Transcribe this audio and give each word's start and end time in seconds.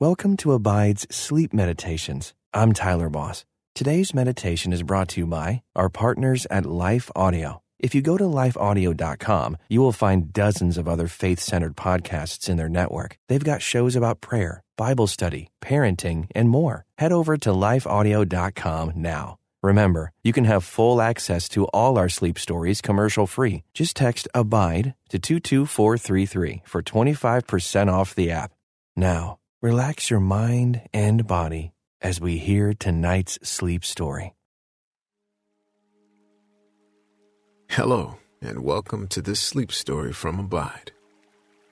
Welcome 0.00 0.36
to 0.36 0.52
Abide's 0.52 1.08
Sleep 1.10 1.52
Meditations. 1.52 2.32
I'm 2.54 2.72
Tyler 2.72 3.10
Boss. 3.10 3.44
Today's 3.74 4.14
meditation 4.14 4.72
is 4.72 4.84
brought 4.84 5.08
to 5.08 5.20
you 5.20 5.26
by 5.26 5.62
our 5.74 5.88
partners 5.88 6.46
at 6.52 6.66
Life 6.66 7.10
Audio. 7.16 7.62
If 7.80 7.96
you 7.96 8.00
go 8.00 8.16
to 8.16 8.22
lifeaudio.com, 8.22 9.56
you 9.68 9.80
will 9.80 9.90
find 9.90 10.32
dozens 10.32 10.78
of 10.78 10.86
other 10.86 11.08
faith 11.08 11.40
centered 11.40 11.74
podcasts 11.74 12.48
in 12.48 12.56
their 12.56 12.68
network. 12.68 13.18
They've 13.26 13.42
got 13.42 13.60
shows 13.60 13.96
about 13.96 14.20
prayer, 14.20 14.62
Bible 14.76 15.08
study, 15.08 15.48
parenting, 15.60 16.28
and 16.32 16.48
more. 16.48 16.84
Head 16.98 17.10
over 17.10 17.36
to 17.36 17.50
lifeaudio.com 17.50 18.92
now. 18.94 19.36
Remember, 19.64 20.12
you 20.22 20.32
can 20.32 20.44
have 20.44 20.62
full 20.62 21.02
access 21.02 21.48
to 21.48 21.64
all 21.74 21.98
our 21.98 22.08
sleep 22.08 22.38
stories 22.38 22.80
commercial 22.80 23.26
free. 23.26 23.64
Just 23.74 23.96
text 23.96 24.28
ABIDE 24.32 24.94
to 25.08 25.18
22433 25.18 26.62
for 26.64 26.82
25% 26.84 27.92
off 27.92 28.14
the 28.14 28.30
app. 28.30 28.52
Now, 28.96 29.38
relax 29.60 30.08
your 30.08 30.20
mind 30.20 30.80
and 30.94 31.26
body 31.26 31.72
as 32.00 32.20
we 32.20 32.38
hear 32.38 32.72
tonight's 32.72 33.38
sleep 33.42 33.84
story. 33.84 34.34
Hello, 37.70 38.18
and 38.40 38.62
welcome 38.62 39.08
to 39.08 39.20
this 39.20 39.40
sleep 39.40 39.72
story 39.72 40.12
from 40.12 40.38
Abide. 40.38 40.92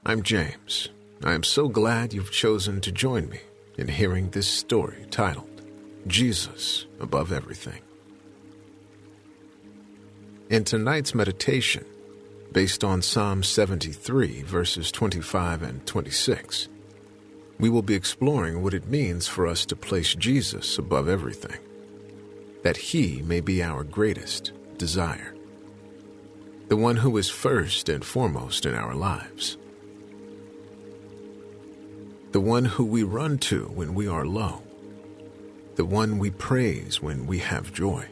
I'm 0.05 0.23
James. 0.23 0.89
I 1.23 1.33
am 1.33 1.45
so 1.45 1.69
glad 1.69 2.13
you've 2.13 2.33
chosen 2.33 2.81
to 2.81 2.91
join 2.91 3.29
me 3.29 3.39
in 3.79 3.87
hearing 3.89 4.31
this 4.31 4.49
story 4.49 5.07
titled 5.11 5.63
Jesus 6.09 6.87
Above 7.01 7.33
Everything. 7.33 7.83
In 10.51 10.65
tonight's 10.65 11.15
meditation, 11.15 11.85
based 12.51 12.83
on 12.83 13.01
Psalm 13.01 13.45
73, 13.45 14.43
verses 14.43 14.91
25 14.91 15.63
and 15.63 15.87
26, 15.87 16.69
we 17.59 17.71
will 17.71 17.83
be 17.83 17.95
exploring 17.95 18.63
what 18.63 18.75
it 18.75 18.89
means 18.89 19.27
for 19.27 19.47
us 19.47 19.65
to 19.67 19.77
place 19.77 20.15
Jesus 20.15 20.79
above 20.79 21.09
everything, 21.09 21.59
that 22.63 22.77
He 22.77 23.23
may 23.23 23.41
be 23.41 23.63
our 23.63 23.83
greatest 23.83 24.53
desire, 24.77 25.35
the 26.69 26.77
one 26.77 26.97
who 26.97 27.17
is 27.17 27.31
first 27.31 27.89
and 27.89 28.05
foremost 28.05 28.67
in 28.67 28.75
our 28.75 28.95
lives, 28.95 29.57
the 32.33 32.41
one 32.41 32.67
who 32.67 32.85
we 32.85 33.03
run 33.03 33.39
to 33.39 33.65
when 33.75 33.95
we 33.95 34.07
are 34.07 34.27
low, 34.27 34.63
the 35.77 35.85
one 35.85 36.19
we 36.19 36.31
praise 36.31 37.01
when 37.01 37.27
we 37.27 37.39
have 37.39 37.73
joy, 37.73 38.05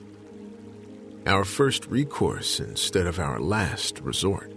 our 1.27 1.45
first 1.45 1.87
recourse 1.87 2.61
instead 2.61 3.07
of 3.07 3.19
our 3.19 3.39
last 3.41 4.01
resort. 4.01 4.51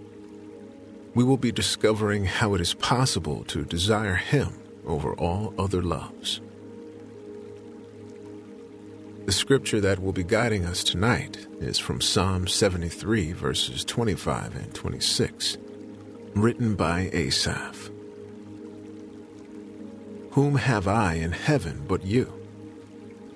We 1.14 1.24
will 1.24 1.36
be 1.36 1.52
discovering 1.52 2.26
how 2.26 2.54
it 2.54 2.60
is 2.60 2.74
possible 2.74 3.44
to 3.44 3.64
desire 3.64 4.14
Him 4.14 4.57
over 4.88 5.14
all 5.14 5.54
other 5.58 5.82
loves. 5.82 6.40
The 9.26 9.32
scripture 9.32 9.80
that 9.82 9.98
will 9.98 10.14
be 10.14 10.24
guiding 10.24 10.64
us 10.64 10.82
tonight 10.82 11.46
is 11.60 11.78
from 11.78 12.00
Psalm 12.00 12.48
73, 12.48 13.32
verses 13.32 13.84
25 13.84 14.56
and 14.56 14.74
26, 14.74 15.58
written 16.34 16.74
by 16.74 17.10
Asaph. 17.12 17.90
Whom 20.30 20.56
have 20.56 20.88
I 20.88 21.14
in 21.14 21.32
heaven 21.32 21.84
but 21.86 22.06
you? 22.06 22.32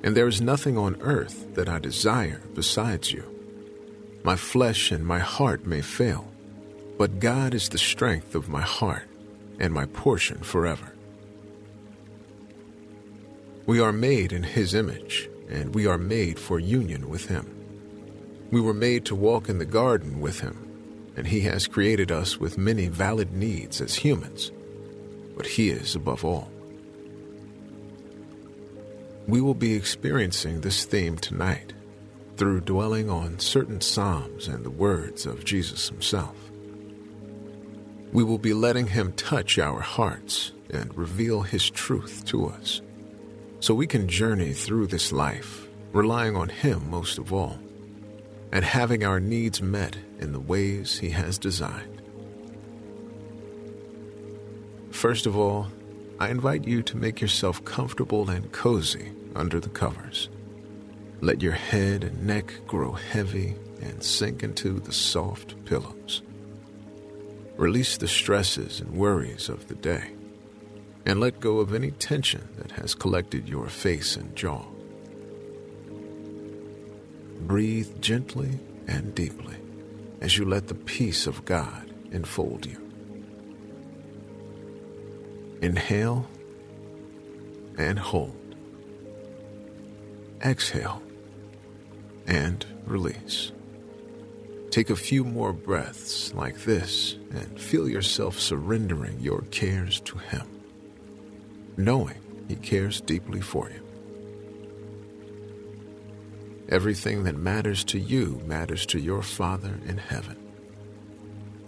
And 0.02 0.16
there 0.16 0.26
is 0.28 0.40
nothing 0.40 0.78
on 0.78 0.96
earth 1.02 1.54
that 1.56 1.68
I 1.68 1.78
desire 1.78 2.40
besides 2.54 3.12
you. 3.12 3.24
My 4.24 4.36
flesh 4.36 4.92
and 4.92 5.04
my 5.04 5.18
heart 5.18 5.66
may 5.66 5.82
fail, 5.82 6.32
but 6.96 7.20
God 7.20 7.52
is 7.52 7.68
the 7.68 7.76
strength 7.76 8.34
of 8.34 8.48
my 8.48 8.62
heart 8.62 9.08
and 9.58 9.74
my 9.74 9.84
portion 9.86 10.38
forever. 10.38 10.91
We 13.64 13.78
are 13.78 13.92
made 13.92 14.32
in 14.32 14.42
His 14.42 14.74
image, 14.74 15.30
and 15.48 15.72
we 15.72 15.86
are 15.86 15.98
made 15.98 16.38
for 16.38 16.58
union 16.58 17.08
with 17.08 17.26
Him. 17.26 17.46
We 18.50 18.60
were 18.60 18.74
made 18.74 19.04
to 19.06 19.14
walk 19.14 19.48
in 19.48 19.58
the 19.58 19.64
garden 19.64 20.20
with 20.20 20.40
Him, 20.40 21.12
and 21.16 21.28
He 21.28 21.42
has 21.42 21.68
created 21.68 22.10
us 22.10 22.40
with 22.40 22.58
many 22.58 22.88
valid 22.88 23.32
needs 23.32 23.80
as 23.80 23.94
humans, 23.94 24.50
but 25.36 25.46
He 25.46 25.70
is 25.70 25.94
above 25.94 26.24
all. 26.24 26.50
We 29.28 29.40
will 29.40 29.54
be 29.54 29.74
experiencing 29.74 30.60
this 30.60 30.84
theme 30.84 31.16
tonight 31.16 31.72
through 32.36 32.62
dwelling 32.62 33.08
on 33.08 33.38
certain 33.38 33.80
Psalms 33.80 34.48
and 34.48 34.64
the 34.64 34.70
words 34.70 35.24
of 35.24 35.44
Jesus 35.44 35.88
Himself. 35.88 36.34
We 38.12 38.24
will 38.24 38.38
be 38.38 38.54
letting 38.54 38.88
Him 38.88 39.12
touch 39.12 39.60
our 39.60 39.80
hearts 39.80 40.50
and 40.68 40.92
reveal 40.98 41.42
His 41.42 41.70
truth 41.70 42.24
to 42.26 42.48
us 42.48 42.80
so 43.62 43.72
we 43.72 43.86
can 43.86 44.08
journey 44.08 44.52
through 44.52 44.88
this 44.88 45.12
life, 45.12 45.68
relying 45.92 46.34
on 46.34 46.48
Him 46.48 46.90
most 46.90 47.16
of 47.16 47.32
all, 47.32 47.60
and 48.50 48.64
having 48.64 49.04
our 49.04 49.20
needs 49.20 49.62
met 49.62 49.96
in 50.18 50.32
the 50.32 50.40
ways 50.40 50.98
He 50.98 51.10
has 51.10 51.38
designed. 51.38 52.02
First 54.90 55.26
of 55.26 55.38
all, 55.38 55.68
I 56.18 56.30
invite 56.30 56.66
you 56.66 56.82
to 56.82 56.96
make 56.96 57.20
yourself 57.20 57.64
comfortable 57.64 58.28
and 58.30 58.50
cozy 58.50 59.12
under 59.36 59.60
the 59.60 59.68
covers. 59.68 60.28
Let 61.20 61.40
your 61.40 61.52
head 61.52 62.02
and 62.02 62.26
neck 62.26 62.52
grow 62.66 62.90
heavy 62.90 63.54
and 63.80 64.02
sink 64.02 64.42
into 64.42 64.80
the 64.80 64.92
soft 64.92 65.64
pillows. 65.66 66.22
Release 67.56 67.96
the 67.96 68.08
stresses 68.08 68.80
and 68.80 68.90
worries 68.90 69.48
of 69.48 69.68
the 69.68 69.76
day 69.76 70.10
and 71.04 71.20
let 71.20 71.40
go 71.40 71.58
of 71.58 71.74
any 71.74 71.90
tension 71.90 72.48
that 72.56 72.72
has 72.72 72.94
collected 72.94 73.48
your 73.48 73.66
face 73.66 74.16
and 74.16 74.34
jaw. 74.36 74.62
Breathe 77.40 78.00
gently 78.00 78.58
and 78.86 79.14
deeply 79.14 79.56
as 80.20 80.38
you 80.38 80.44
let 80.44 80.68
the 80.68 80.74
peace 80.74 81.26
of 81.26 81.44
God 81.44 81.90
enfold 82.12 82.66
you. 82.66 82.78
Inhale 85.60 86.28
and 87.76 87.98
hold. 87.98 88.36
Exhale 90.44 91.02
and 92.26 92.64
release. 92.86 93.52
Take 94.70 94.90
a 94.90 94.96
few 94.96 95.24
more 95.24 95.52
breaths 95.52 96.32
like 96.34 96.58
this 96.64 97.16
and 97.32 97.60
feel 97.60 97.88
yourself 97.88 98.38
surrendering 98.38 99.20
your 99.20 99.42
cares 99.50 100.00
to 100.00 100.18
Him 100.18 100.51
knowing 101.76 102.20
He 102.48 102.56
cares 102.56 103.00
deeply 103.00 103.40
for 103.40 103.70
you. 103.70 103.80
Everything 106.68 107.24
that 107.24 107.36
matters 107.36 107.84
to 107.84 107.98
you 107.98 108.40
matters 108.46 108.86
to 108.86 108.98
your 108.98 109.22
Father 109.22 109.78
in 109.86 109.98
heaven. 109.98 110.36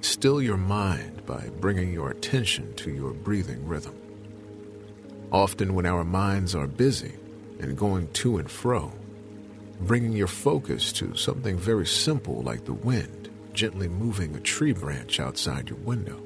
Still 0.01 0.41
your 0.41 0.57
mind 0.57 1.27
by 1.27 1.51
bringing 1.61 1.93
your 1.93 2.11
attention 2.11 2.75
to 2.77 2.91
your 2.91 3.13
breathing 3.13 3.67
rhythm. 3.67 3.95
Often, 5.33 5.75
when 5.75 5.87
our 5.87 6.05
minds 6.05 6.55
are 6.55 6.67
busy 6.67 7.15
and 7.59 7.77
going 7.77 8.09
to 8.13 8.39
and 8.39 8.51
fro, 8.51 8.93
bringing 9.81 10.13
your 10.13 10.27
focus 10.29 10.93
to 10.93 11.15
something 11.17 11.57
very 11.59 11.87
simple 11.87 12.43
like 12.43 12.65
the 12.65 12.73
wind 12.73 13.25
gently 13.55 13.89
moving 13.89 14.35
a 14.35 14.41
tree 14.41 14.73
branch 14.73 15.21
outside 15.21 15.69
your 15.69 15.79
window, 15.79 16.21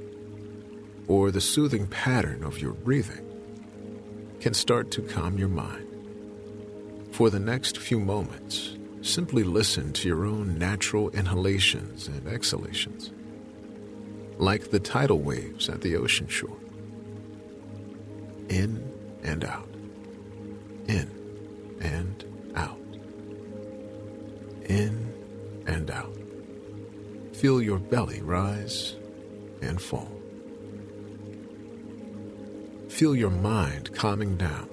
or 1.06 1.30
the 1.30 1.40
soothing 1.40 1.86
pattern 1.86 2.42
of 2.42 2.58
your 2.58 2.72
breathing, 2.72 3.24
can 4.41 4.54
start 4.54 4.91
to 4.93 5.03
calm 5.03 5.38
your 5.38 5.49
mind. 5.49 5.87
For 7.12 7.31
the 7.31 7.41
next 7.41 7.78
few 7.78 7.99
moments, 7.99 8.76
simply 9.03 9.43
listen 9.43 9.93
to 9.94 10.09
your 10.09 10.25
own 10.25 10.59
natural 10.59 11.09
inhalations 11.10 12.06
and 12.09 12.26
exhalations, 12.28 13.12
like 14.37 14.71
the 14.71 14.81
tidal 14.81 15.19
waves 15.19 15.69
at 15.69 15.81
the 15.81 15.97
ocean 15.97 16.28
shore. 16.28 16.56
In 18.49 18.93
and 19.25 19.44
out, 19.44 19.69
in 20.87 21.11
and 21.81 22.25
out, 22.55 22.79
in 24.67 25.12
and 25.67 25.91
out. 25.91 26.17
Feel 27.34 27.61
your 27.61 27.79
belly 27.79 28.20
rise 28.23 28.96
and 29.61 29.81
fall. 29.81 30.18
Feel 32.98 33.14
your 33.14 33.30
mind 33.30 33.94
calming 33.94 34.36
down 34.36 34.68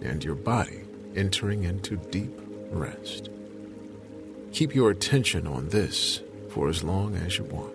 and 0.00 0.22
your 0.22 0.36
body 0.36 0.84
entering 1.16 1.64
into 1.64 1.96
deep 1.96 2.30
rest. 2.70 3.30
Keep 4.52 4.76
your 4.76 4.92
attention 4.92 5.44
on 5.48 5.68
this 5.70 6.22
for 6.50 6.68
as 6.68 6.84
long 6.84 7.16
as 7.16 7.36
you 7.36 7.42
want. 7.42 7.74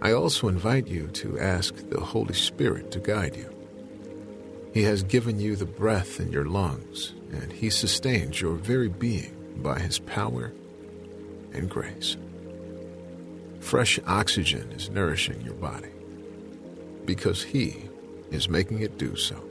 I 0.00 0.12
also 0.12 0.46
invite 0.46 0.86
you 0.86 1.08
to 1.08 1.40
ask 1.40 1.74
the 1.90 1.98
Holy 1.98 2.34
Spirit 2.34 2.92
to 2.92 3.00
guide 3.00 3.34
you. 3.34 3.52
He 4.72 4.84
has 4.84 5.02
given 5.02 5.40
you 5.40 5.56
the 5.56 5.66
breath 5.66 6.20
in 6.20 6.30
your 6.30 6.44
lungs, 6.44 7.14
and 7.32 7.50
He 7.50 7.68
sustains 7.68 8.40
your 8.40 8.54
very 8.54 8.88
being 8.88 9.34
by 9.56 9.80
His 9.80 9.98
power 9.98 10.52
and 11.52 11.68
grace. 11.68 12.16
Fresh 13.58 13.98
oxygen 14.06 14.70
is 14.70 14.88
nourishing 14.88 15.40
your 15.40 15.54
body 15.54 15.90
because 17.04 17.42
He 17.42 17.89
is 18.30 18.48
making 18.48 18.80
it 18.80 18.98
do 18.98 19.16
so. 19.16 19.42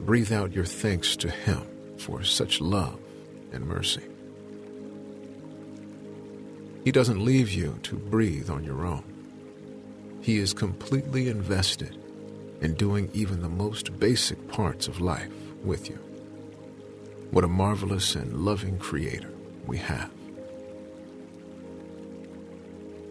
breathe 0.00 0.32
out 0.32 0.52
your 0.52 0.64
thanks 0.66 1.16
to 1.16 1.30
Him 1.30 1.62
for 1.96 2.22
such 2.22 2.60
love 2.60 2.98
and 3.52 3.66
mercy. 3.66 4.02
He 6.84 6.92
doesn't 6.92 7.24
leave 7.24 7.50
you 7.50 7.78
to 7.84 7.96
breathe 7.96 8.50
on 8.50 8.64
your 8.64 8.84
own. 8.84 9.04
He 10.20 10.38
is 10.38 10.52
completely 10.52 11.28
invested 11.28 11.96
in 12.60 12.74
doing 12.74 13.10
even 13.14 13.40
the 13.40 13.48
most 13.48 13.98
basic 13.98 14.48
parts 14.48 14.88
of 14.88 15.00
life 15.00 15.32
with 15.62 15.88
you. 15.88 15.98
What 17.30 17.44
a 17.44 17.48
marvelous 17.48 18.14
and 18.14 18.44
loving 18.44 18.78
Creator 18.78 19.32
we 19.66 19.78
have. 19.78 20.10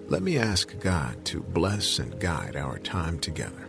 Let 0.07 0.21
me 0.21 0.37
ask 0.37 0.77
God 0.79 1.25
to 1.25 1.41
bless 1.41 1.97
and 1.97 2.19
guide 2.19 2.55
our 2.55 2.77
time 2.77 3.17
together. 3.19 3.67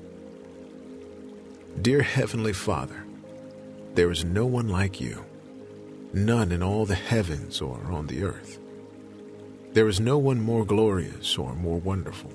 Dear 1.83 2.03
Heavenly 2.03 2.53
Father, 2.53 3.05
there 3.95 4.11
is 4.11 4.25
no 4.25 4.47
one 4.47 4.69
like 4.69 5.01
you, 5.01 5.25
none 6.13 6.53
in 6.53 6.63
all 6.63 6.87
the 6.87 6.95
heavens 6.95 7.61
or 7.61 7.81
on 7.91 8.07
the 8.07 8.23
earth. 8.23 8.61
There 9.73 9.89
is 9.89 9.99
no 9.99 10.17
one 10.17 10.41
more 10.41 10.65
glorious 10.65 11.37
or 11.37 11.53
more 11.57 11.81
wonderful, 11.81 12.31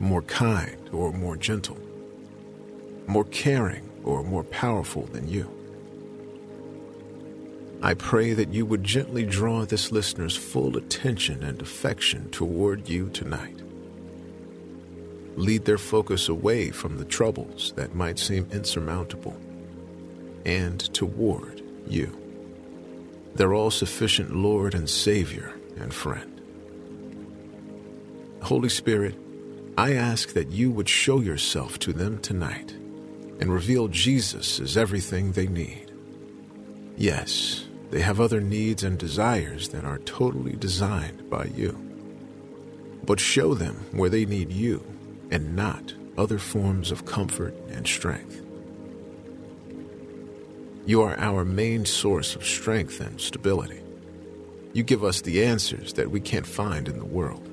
more 0.00 0.22
kind 0.22 0.90
or 0.92 1.12
more 1.12 1.36
gentle, 1.36 1.78
more 3.06 3.24
caring 3.24 3.88
or 4.02 4.24
more 4.24 4.44
powerful 4.44 5.06
than 5.06 5.28
you. 5.28 5.48
I 7.80 7.94
pray 7.94 8.32
that 8.32 8.52
you 8.52 8.66
would 8.66 8.82
gently 8.82 9.24
draw 9.24 9.64
this 9.64 9.92
listener's 9.92 10.36
full 10.36 10.76
attention 10.76 11.44
and 11.44 11.62
affection 11.62 12.28
toward 12.30 12.88
you 12.88 13.08
tonight. 13.10 13.60
Lead 15.36 15.64
their 15.64 15.78
focus 15.78 16.28
away 16.28 16.70
from 16.70 16.96
the 16.96 17.04
troubles 17.04 17.72
that 17.76 17.94
might 17.94 18.18
seem 18.18 18.48
insurmountable 18.50 19.36
and 20.46 20.80
toward 20.94 21.60
you, 21.86 22.16
their 23.34 23.52
all 23.52 23.70
sufficient 23.70 24.34
Lord 24.34 24.74
and 24.74 24.88
Savior 24.88 25.52
and 25.76 25.92
friend. 25.92 26.40
Holy 28.42 28.68
Spirit, 28.68 29.16
I 29.76 29.94
ask 29.94 30.32
that 30.32 30.52
you 30.52 30.70
would 30.70 30.88
show 30.88 31.20
yourself 31.20 31.78
to 31.80 31.92
them 31.92 32.20
tonight 32.20 32.72
and 33.40 33.52
reveal 33.52 33.88
Jesus 33.88 34.60
as 34.60 34.76
everything 34.76 35.32
they 35.32 35.48
need. 35.48 35.90
Yes, 36.96 37.66
they 37.90 38.00
have 38.00 38.20
other 38.20 38.40
needs 38.40 38.84
and 38.84 38.96
desires 38.96 39.68
that 39.70 39.84
are 39.84 39.98
totally 39.98 40.54
designed 40.56 41.28
by 41.28 41.44
you. 41.54 41.72
But 43.04 43.20
show 43.20 43.52
them 43.52 43.84
where 43.90 44.08
they 44.08 44.24
need 44.24 44.50
you 44.50 44.82
and 45.30 45.56
not 45.56 45.94
other 46.16 46.38
forms 46.38 46.90
of 46.90 47.04
comfort 47.04 47.54
and 47.68 47.86
strength. 47.86 48.42
You 50.86 51.02
are 51.02 51.18
our 51.18 51.44
main 51.44 51.84
source 51.84 52.36
of 52.36 52.46
strength 52.46 53.00
and 53.00 53.20
stability. 53.20 53.80
You 54.72 54.82
give 54.82 55.02
us 55.02 55.20
the 55.20 55.44
answers 55.44 55.94
that 55.94 56.10
we 56.10 56.20
can't 56.20 56.46
find 56.46 56.86
in 56.86 56.98
the 56.98 57.04
world. 57.04 57.48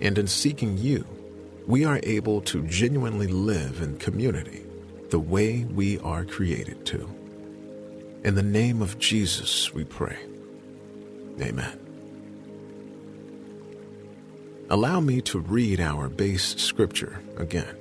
And 0.00 0.16
in 0.16 0.26
seeking 0.26 0.78
you, 0.78 1.04
we 1.66 1.84
are 1.84 2.00
able 2.02 2.40
to 2.42 2.62
genuinely 2.62 3.26
live 3.26 3.82
in 3.82 3.98
community 3.98 4.64
the 5.10 5.18
way 5.18 5.64
we 5.64 5.98
are 6.00 6.24
created 6.24 6.86
to. 6.86 7.08
In 8.22 8.34
the 8.34 8.42
name 8.42 8.80
of 8.80 8.98
Jesus, 8.98 9.74
we 9.74 9.84
pray. 9.84 10.18
Amen. 11.40 11.89
Allow 14.72 15.00
me 15.00 15.20
to 15.22 15.40
read 15.40 15.80
our 15.80 16.08
base 16.08 16.54
scripture 16.54 17.20
again. 17.36 17.74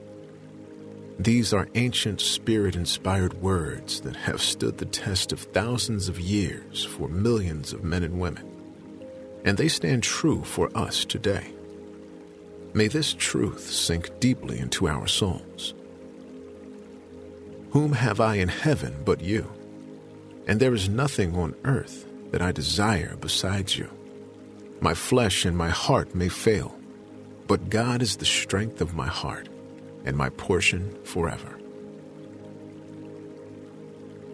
These 1.20 1.54
are 1.54 1.70
ancient 1.76 2.20
spirit 2.20 2.76
inspired 2.76 3.44
words 3.44 4.02
that 4.02 4.16
have 4.16 4.42
stood 4.42 4.80
the 4.80 4.86
test 4.86 5.32
of 5.32 5.40
thousands 5.40 6.10
of 6.10 6.20
years 6.20 6.84
for 6.84 7.08
millions 7.08 7.74
of 7.74 7.84
men 7.84 8.04
and 8.04 8.20
women, 8.20 8.44
and 9.46 9.56
they 9.56 9.68
stand 9.68 10.02
true 10.02 10.44
for 10.44 10.76
us 10.76 11.06
today. 11.06 11.54
May 12.74 12.88
this 12.88 13.14
truth 13.14 13.70
sink 13.70 14.20
deeply 14.20 14.58
into 14.58 14.88
our 14.88 15.06
souls. 15.06 15.76
Whom 17.70 17.92
have 17.92 18.20
I 18.20 18.38
in 18.38 18.48
heaven 18.50 18.96
but 19.06 19.22
you? 19.22 19.48
And 20.48 20.60
there 20.60 20.74
is 20.74 20.90
nothing 20.90 21.36
on 21.36 21.54
earth 21.66 22.08
that 22.32 22.42
I 22.42 22.52
desire 22.52 23.16
besides 23.22 23.78
you. 23.78 23.92
My 24.82 24.96
flesh 24.96 25.46
and 25.46 25.56
my 25.56 25.70
heart 25.70 26.16
may 26.16 26.30
fail, 26.30 26.79
but 27.50 27.68
God 27.72 28.04
is 28.04 28.18
the 28.18 28.26
strength 28.26 28.80
of 28.80 28.94
my 28.94 29.08
heart 29.08 29.50
and 30.06 30.16
my 30.16 30.30
portion 30.30 30.96
forever. 31.04 31.60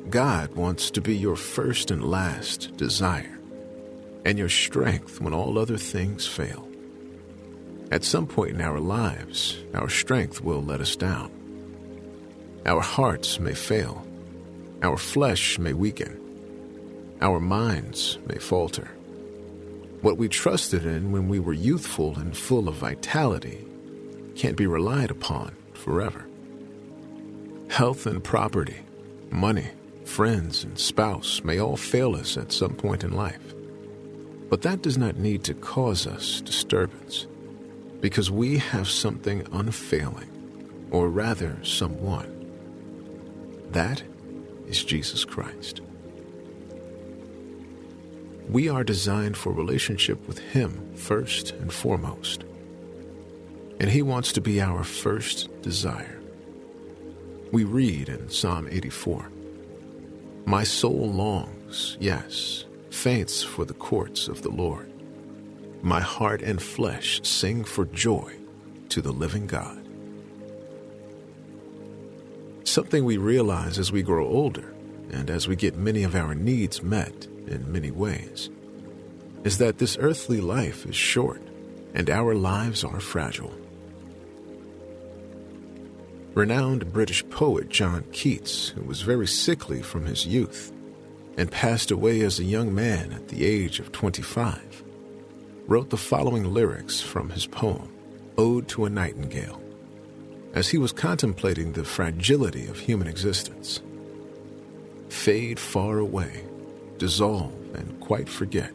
God 0.09 0.53
wants 0.53 0.91
to 0.91 1.01
be 1.01 1.15
your 1.15 1.37
first 1.37 1.91
and 1.91 2.03
last 2.03 2.75
desire, 2.75 3.39
and 4.25 4.37
your 4.37 4.49
strength 4.49 5.21
when 5.21 5.33
all 5.33 5.57
other 5.57 5.77
things 5.77 6.27
fail. 6.27 6.67
At 7.89 8.03
some 8.03 8.27
point 8.27 8.51
in 8.51 8.61
our 8.61 8.81
lives, 8.81 9.63
our 9.73 9.87
strength 9.87 10.41
will 10.41 10.61
let 10.61 10.81
us 10.81 10.97
down. 10.97 11.31
Our 12.65 12.81
hearts 12.81 13.39
may 13.39 13.53
fail, 13.53 14.05
our 14.83 14.97
flesh 14.97 15.57
may 15.57 15.71
weaken, 15.71 16.19
our 17.21 17.39
minds 17.39 18.17
may 18.27 18.39
falter. 18.39 18.89
What 20.01 20.17
we 20.17 20.27
trusted 20.29 20.85
in 20.85 21.11
when 21.11 21.27
we 21.27 21.39
were 21.39 21.53
youthful 21.53 22.15
and 22.17 22.37
full 22.37 22.67
of 22.67 22.75
vitality 22.75 23.65
can't 24.35 24.57
be 24.57 24.67
relied 24.67 25.09
upon 25.09 25.55
forever. 25.73 26.25
Health 27.69 28.05
and 28.05 28.23
property, 28.23 28.77
money, 29.31 29.67
friends, 30.03 30.63
and 30.63 30.77
spouse 30.77 31.41
may 31.43 31.59
all 31.59 31.77
fail 31.77 32.15
us 32.15 32.37
at 32.37 32.51
some 32.51 32.75
point 32.75 33.03
in 33.03 33.13
life. 33.13 33.53
But 34.49 34.61
that 34.61 34.83
does 34.83 34.97
not 34.97 35.17
need 35.17 35.43
to 35.45 35.55
cause 35.55 36.05
us 36.05 36.41
disturbance, 36.41 37.25
because 37.99 38.29
we 38.29 38.59
have 38.59 38.87
something 38.87 39.47
unfailing, 39.51 40.29
or 40.91 41.09
rather, 41.09 41.57
someone. 41.63 42.31
That 43.71 44.03
is 44.67 44.83
Jesus 44.83 45.25
Christ. 45.25 45.81
We 48.49 48.69
are 48.69 48.83
designed 48.83 49.37
for 49.37 49.51
relationship 49.51 50.27
with 50.27 50.39
Him 50.39 50.93
first 50.95 51.51
and 51.51 51.71
foremost 51.71 52.45
and 53.79 53.89
He 53.89 54.01
wants 54.01 54.31
to 54.33 54.41
be 54.41 54.61
our 54.61 54.83
first 54.83 55.61
desire. 55.61 56.19
We 57.51 57.63
read 57.63 58.09
in 58.09 58.29
Psalm 58.29 58.67
84 58.69 59.29
My 60.45 60.63
soul 60.63 61.11
longs, 61.11 61.97
yes, 61.99 62.65
faints 62.89 63.43
for 63.43 63.65
the 63.65 63.73
courts 63.73 64.27
of 64.27 64.41
the 64.41 64.49
Lord. 64.49 64.91
My 65.81 66.01
heart 66.01 66.41
and 66.41 66.61
flesh 66.61 67.21
sing 67.23 67.63
for 67.63 67.85
joy 67.85 68.33
to 68.89 69.01
the 69.01 69.11
living 69.11 69.45
God. 69.45 69.81
Something 72.63 73.05
we 73.05 73.17
realize 73.17 73.77
as 73.77 73.91
we 73.91 74.01
grow 74.01 74.27
older 74.27 74.73
and 75.15 75.29
as 75.29 75.47
we 75.47 75.55
get 75.55 75.77
many 75.77 76.03
of 76.03 76.13
our 76.13 76.35
needs 76.35 76.83
met 76.83 77.25
in 77.47 77.71
many 77.71 77.89
ways 77.89 78.49
is 79.45 79.59
that 79.59 79.77
this 79.77 79.97
earthly 79.99 80.41
life 80.41 80.85
is 80.85 80.95
short 80.95 81.41
and 81.93 82.09
our 82.09 82.35
lives 82.35 82.83
are 82.83 82.99
fragile. 82.99 83.53
Renowned 86.33 86.91
British 86.91 87.27
poet 87.29 87.69
John 87.69 88.03
Keats, 88.11 88.69
who 88.69 88.81
was 88.81 89.03
very 89.03 89.27
sickly 89.27 89.81
from 89.81 90.05
his 90.05 90.25
youth 90.25 90.73
and 91.37 91.49
passed 91.49 91.91
away 91.91 92.21
as 92.21 92.39
a 92.39 92.43
young 92.43 92.75
man 92.75 93.13
at 93.13 93.29
the 93.29 93.45
age 93.45 93.79
of 93.79 93.93
25, 93.93 94.83
wrote 95.67 95.91
the 95.91 95.97
following 95.97 96.53
lyrics 96.53 96.99
from 96.99 97.29
his 97.29 97.45
poem, 97.45 97.89
Ode 98.37 98.67
to 98.69 98.85
a 98.85 98.89
Nightingale, 98.89 99.61
as 100.53 100.67
he 100.67 100.77
was 100.77 100.91
contemplating 100.91 101.71
the 101.71 101.85
fragility 101.85 102.67
of 102.67 102.79
human 102.79 103.07
existence. 103.07 103.81
Fade 105.09 105.59
far 105.59 105.99
away, 105.99 106.45
dissolve, 106.97 107.53
and 107.75 107.99
quite 107.99 108.29
forget 108.29 108.71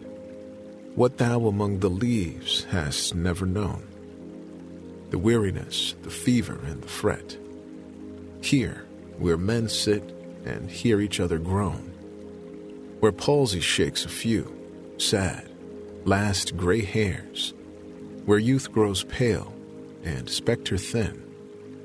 what 0.94 1.18
thou 1.18 1.46
among 1.46 1.78
the 1.78 1.88
leaves 1.88 2.64
hast 2.64 3.14
never 3.14 3.46
known 3.46 3.86
the 5.10 5.18
weariness, 5.18 5.94
the 6.02 6.10
fever, 6.10 6.60
and 6.66 6.82
the 6.82 6.88
fret 6.88 7.36
here, 8.40 8.84
where 9.18 9.36
men 9.36 9.68
sit 9.68 10.02
and 10.44 10.70
hear 10.70 11.00
each 11.00 11.20
other 11.20 11.38
groan, 11.38 11.92
where 13.00 13.12
palsy 13.12 13.60
shakes 13.60 14.04
a 14.04 14.08
few, 14.08 14.56
sad, 14.98 15.50
last 16.04 16.56
gray 16.56 16.80
hairs, 16.80 17.54
where 18.24 18.38
youth 18.38 18.70
grows 18.70 19.04
pale 19.04 19.52
and 20.04 20.28
spectre 20.30 20.78
thin 20.78 21.22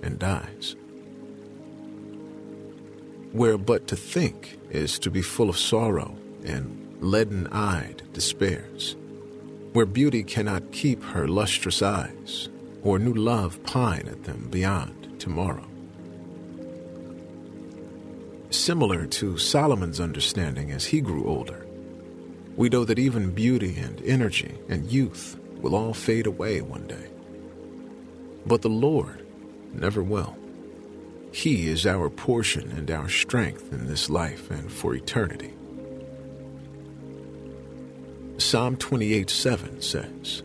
and 0.03 0.19
dies. 0.19 0.75
Where 3.35 3.57
but 3.57 3.87
to 3.87 3.95
think 3.95 4.57
is 4.69 4.97
to 4.99 5.11
be 5.11 5.21
full 5.21 5.49
of 5.49 5.57
sorrow 5.57 6.15
and 6.45 6.97
leaden 7.01 7.47
eyed 7.47 8.01
despairs, 8.13 8.95
where 9.73 9.85
beauty 9.85 10.23
cannot 10.23 10.71
keep 10.71 11.03
her 11.03 11.27
lustrous 11.27 11.81
eyes, 11.81 12.49
or 12.81 12.97
new 12.97 13.13
love 13.13 13.61
pine 13.63 14.07
at 14.07 14.23
them 14.23 14.47
beyond 14.49 15.19
tomorrow 15.19 15.67
Similar 18.55 19.05
to 19.07 19.37
Solomon's 19.37 19.99
understanding 19.99 20.71
as 20.71 20.85
he 20.85 21.01
grew 21.01 21.27
older, 21.27 21.67
we 22.55 22.69
know 22.69 22.85
that 22.85 22.97
even 22.97 23.31
beauty 23.31 23.77
and 23.77 24.01
energy 24.03 24.55
and 24.69 24.89
youth 24.89 25.37
will 25.57 25.75
all 25.75 25.93
fade 25.93 26.25
away 26.25 26.61
one 26.61 26.87
day. 26.87 27.09
But 28.45 28.61
the 28.61 28.69
Lord 28.69 29.25
never 29.73 30.01
will. 30.01 30.37
He 31.35 31.67
is 31.67 31.85
our 31.85 32.09
portion 32.09 32.71
and 32.71 32.89
our 32.89 33.09
strength 33.09 33.73
in 33.73 33.87
this 33.87 34.09
life 34.09 34.49
and 34.49 34.71
for 34.71 34.95
eternity. 34.95 35.53
Psalm 38.37 38.77
28 38.77 39.29
7 39.29 39.81
says, 39.81 40.43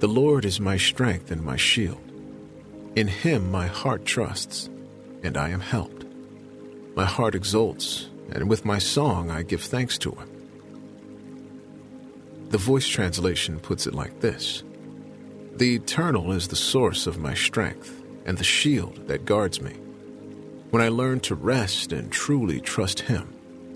The 0.00 0.06
Lord 0.06 0.44
is 0.44 0.60
my 0.60 0.76
strength 0.76 1.30
and 1.30 1.42
my 1.42 1.56
shield. 1.56 2.02
In 2.94 3.08
him 3.08 3.50
my 3.50 3.68
heart 3.68 4.04
trusts, 4.04 4.68
and 5.22 5.38
I 5.38 5.48
am 5.48 5.60
helped. 5.60 6.04
My 6.94 7.06
heart 7.06 7.34
exults, 7.34 8.10
and 8.32 8.50
with 8.50 8.66
my 8.66 8.78
song 8.78 9.30
I 9.30 9.44
give 9.44 9.62
thanks 9.62 9.96
to 9.98 10.10
him. 10.10 10.28
The 12.50 12.58
voice 12.58 12.86
translation 12.86 13.60
puts 13.60 13.86
it 13.86 13.94
like 13.94 14.20
this 14.20 14.62
The 15.56 15.74
Eternal 15.74 16.32
is 16.32 16.48
the 16.48 16.54
source 16.54 17.06
of 17.06 17.16
my 17.16 17.32
strength 17.32 18.01
and 18.24 18.38
the 18.38 18.44
shield 18.44 19.08
that 19.08 19.24
guards 19.24 19.60
me. 19.60 19.72
When 20.70 20.82
I 20.82 20.88
learn 20.88 21.20
to 21.20 21.34
rest 21.34 21.92
and 21.92 22.10
truly 22.10 22.60
trust 22.60 23.00
Him, 23.00 23.32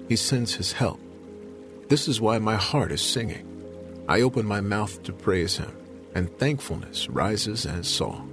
He 0.08 0.16
sends 0.16 0.54
His 0.54 0.72
help 0.72 1.00
this 1.88 2.08
is 2.08 2.20
why 2.20 2.38
my 2.38 2.56
heart 2.56 2.90
is 2.90 3.00
singing. 3.00 3.46
I 4.08 4.22
open 4.22 4.44
my 4.44 4.60
mouth 4.60 5.02
to 5.04 5.12
praise 5.12 5.56
him, 5.56 5.72
and 6.16 6.36
thankfulness 6.38 7.08
rises 7.08 7.64
as 7.64 7.86
song. 7.86 8.32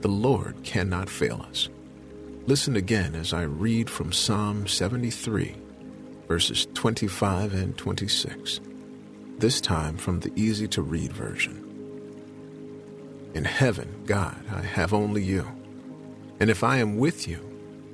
The 0.00 0.08
Lord 0.08 0.62
cannot 0.62 1.08
fail 1.08 1.40
us. 1.48 1.70
Listen 2.46 2.76
again 2.76 3.14
as 3.14 3.32
I 3.32 3.42
read 3.42 3.88
from 3.88 4.12
Psalm 4.12 4.66
73, 4.66 5.56
verses 6.28 6.66
25 6.74 7.54
and 7.54 7.76
26, 7.78 8.60
this 9.38 9.62
time 9.62 9.96
from 9.96 10.20
the 10.20 10.32
easy 10.36 10.68
to 10.68 10.82
read 10.82 11.14
version. 11.14 11.63
In 13.34 13.44
heaven, 13.44 14.04
God, 14.06 14.36
I 14.52 14.62
have 14.62 14.94
only 14.94 15.22
you. 15.22 15.46
And 16.38 16.48
if 16.48 16.62
I 16.62 16.78
am 16.78 16.98
with 16.98 17.26
you, 17.26 17.38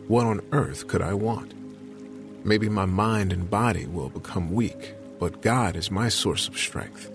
what 0.07 0.27
on 0.27 0.43
earth 0.53 0.87
could 0.87 1.01
I 1.01 1.15
want? 1.15 1.55
Maybe 2.45 2.69
my 2.69 2.85
mind 2.85 3.33
and 3.33 3.49
body 3.49 3.87
will 3.87 4.11
become 4.11 4.53
weak, 4.53 4.95
but 5.19 5.41
God 5.41 5.77
is 5.77 5.91
my 5.91 6.09
source 6.09 6.47
of 6.47 6.59
strength. 6.59 7.11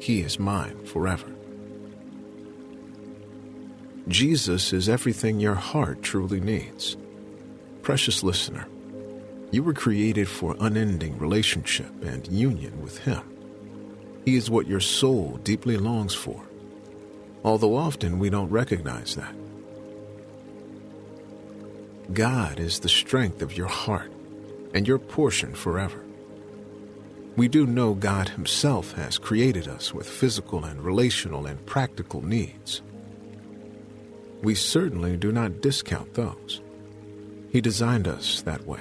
He 0.00 0.20
is 0.20 0.38
mine 0.38 0.84
forever. 0.86 1.26
Jesus 4.08 4.72
is 4.72 4.88
everything 4.88 5.38
your 5.38 5.54
heart 5.54 6.02
truly 6.02 6.40
needs. 6.40 6.96
Precious 7.82 8.22
listener, 8.22 8.66
you 9.50 9.62
were 9.62 9.74
created 9.74 10.28
for 10.28 10.56
unending 10.60 11.18
relationship 11.18 11.90
and 12.02 12.26
union 12.28 12.82
with 12.82 12.98
Him. 12.98 13.22
He 14.24 14.36
is 14.36 14.50
what 14.50 14.66
your 14.66 14.80
soul 14.80 15.38
deeply 15.42 15.76
longs 15.76 16.14
for, 16.14 16.42
although 17.44 17.76
often 17.76 18.18
we 18.18 18.30
don't 18.30 18.50
recognize 18.50 19.14
that. 19.16 19.34
God 22.12 22.58
is 22.58 22.80
the 22.80 22.88
strength 22.88 23.42
of 23.42 23.56
your 23.56 23.66
heart 23.66 24.10
and 24.74 24.88
your 24.88 24.98
portion 24.98 25.54
forever. 25.54 26.02
We 27.36 27.48
do 27.48 27.66
know 27.66 27.94
God 27.94 28.30
Himself 28.30 28.92
has 28.94 29.18
created 29.18 29.68
us 29.68 29.94
with 29.94 30.08
physical 30.08 30.64
and 30.64 30.82
relational 30.82 31.46
and 31.46 31.64
practical 31.66 32.24
needs. 32.24 32.82
We 34.42 34.54
certainly 34.54 35.16
do 35.16 35.30
not 35.32 35.60
discount 35.60 36.14
those. 36.14 36.60
He 37.52 37.60
designed 37.60 38.08
us 38.08 38.42
that 38.42 38.66
way. 38.66 38.80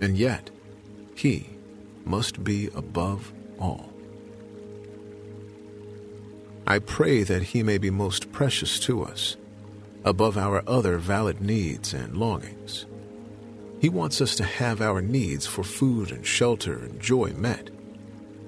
And 0.00 0.16
yet, 0.16 0.50
He 1.14 1.50
must 2.04 2.42
be 2.42 2.68
above 2.74 3.32
all. 3.58 3.89
I 6.70 6.78
pray 6.78 7.24
that 7.24 7.42
He 7.42 7.64
may 7.64 7.78
be 7.78 7.90
most 7.90 8.30
precious 8.30 8.78
to 8.86 9.02
us, 9.02 9.36
above 10.04 10.38
our 10.38 10.62
other 10.68 10.98
valid 10.98 11.40
needs 11.40 11.92
and 11.92 12.16
longings. 12.16 12.86
He 13.80 13.88
wants 13.88 14.20
us 14.20 14.36
to 14.36 14.44
have 14.44 14.80
our 14.80 15.02
needs 15.02 15.48
for 15.48 15.64
food 15.64 16.12
and 16.12 16.24
shelter 16.24 16.74
and 16.74 17.00
joy 17.00 17.30
met. 17.30 17.70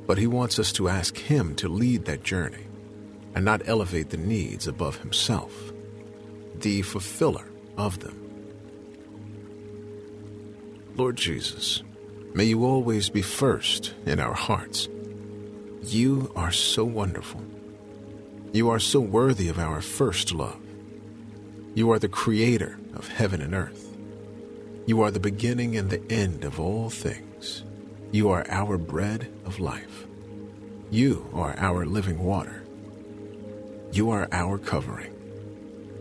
But 0.07 0.19
He 0.19 0.29
wants 0.29 0.61
us 0.61 0.71
to 0.75 0.89
ask 0.89 1.17
Him 1.17 1.57
to 1.57 1.69
lead 1.69 2.05
that 2.05 2.23
journey 2.23 2.69
and 3.35 3.45
not 3.45 3.67
elevate 3.67 4.11
the 4.11 4.19
needs 4.19 4.69
above 4.69 4.99
Himself, 4.99 5.73
the 6.55 6.83
fulfiller 6.83 7.49
of 7.77 7.99
them. 7.99 8.17
Lord 10.95 11.17
Jesus, 11.17 11.83
may 12.35 12.45
you 12.45 12.65
always 12.65 13.09
be 13.09 13.23
first 13.23 13.95
in 14.07 14.21
our 14.21 14.35
hearts. 14.35 14.89
You 15.83 16.31
are 16.37 16.53
so 16.53 16.85
wonderful. 16.85 17.43
You 18.53 18.69
are 18.69 18.79
so 18.79 19.01
worthy 19.01 19.49
of 19.49 19.59
our 19.59 19.81
first 19.81 20.33
love. 20.35 20.61
You 21.75 21.91
are 21.91 21.99
the 21.99 22.09
creator 22.09 22.79
of 22.95 23.09
heaven 23.09 23.41
and 23.41 23.55
earth. 23.55 23.97
You 24.85 25.01
are 25.01 25.11
the 25.11 25.21
beginning 25.21 25.75
and 25.79 25.89
the 25.89 26.03
end 26.13 26.45
of 26.45 26.61
all 26.61 26.91
things. 26.91 27.65
You 28.11 28.29
are 28.29 28.45
our 28.51 28.77
bread 28.77 29.33
of 29.47 29.59
life. 29.59 30.07
You 30.91 31.31
are 31.33 31.55
our 31.57 31.87
living 31.87 32.19
water. 32.19 32.63
You 33.91 34.11
are 34.11 34.29
our 34.33 34.59
covering. 34.59 35.15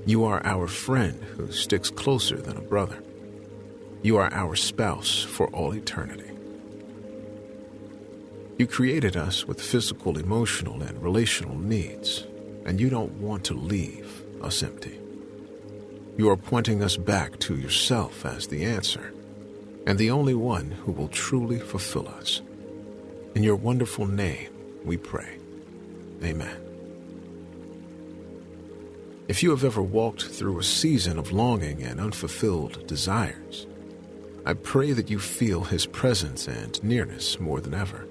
You 0.05 0.25
are 0.25 0.45
our 0.45 0.67
friend 0.67 1.23
who 1.23 1.53
sticks 1.53 1.89
closer 1.89 2.35
than 2.35 2.57
a 2.57 2.61
brother. 2.61 3.01
You 4.01 4.17
are 4.17 4.33
our 4.33 4.57
spouse 4.57 5.23
for 5.23 5.47
all 5.51 5.73
eternity. 5.73 6.31
You 8.57 8.67
created 8.67 9.15
us 9.15 9.47
with 9.47 9.61
physical, 9.61 10.17
emotional, 10.17 10.81
and 10.81 11.01
relational 11.01 11.57
needs, 11.57 12.25
and 12.71 12.79
you 12.79 12.89
don't 12.89 13.11
want 13.19 13.43
to 13.43 13.53
leave 13.53 14.23
us 14.41 14.63
empty. 14.63 14.97
You 16.15 16.29
are 16.29 16.37
pointing 16.37 16.81
us 16.81 16.95
back 16.95 17.37
to 17.39 17.57
yourself 17.57 18.25
as 18.25 18.47
the 18.47 18.63
answer, 18.63 19.13
and 19.85 19.99
the 19.99 20.11
only 20.11 20.35
one 20.35 20.71
who 20.71 20.93
will 20.93 21.09
truly 21.09 21.59
fulfill 21.59 22.07
us. 22.07 22.41
In 23.35 23.43
your 23.43 23.57
wonderful 23.57 24.05
name, 24.05 24.51
we 24.85 24.95
pray. 24.95 25.37
Amen. 26.23 26.55
If 29.27 29.43
you 29.43 29.49
have 29.49 29.65
ever 29.65 29.81
walked 29.81 30.23
through 30.23 30.57
a 30.57 30.63
season 30.63 31.19
of 31.19 31.33
longing 31.33 31.83
and 31.83 31.99
unfulfilled 31.99 32.87
desires, 32.87 33.67
I 34.45 34.53
pray 34.53 34.93
that 34.93 35.09
you 35.09 35.19
feel 35.19 35.65
His 35.65 35.85
presence 35.85 36.47
and 36.47 36.81
nearness 36.81 37.37
more 37.37 37.59
than 37.59 37.73
ever. 37.73 38.07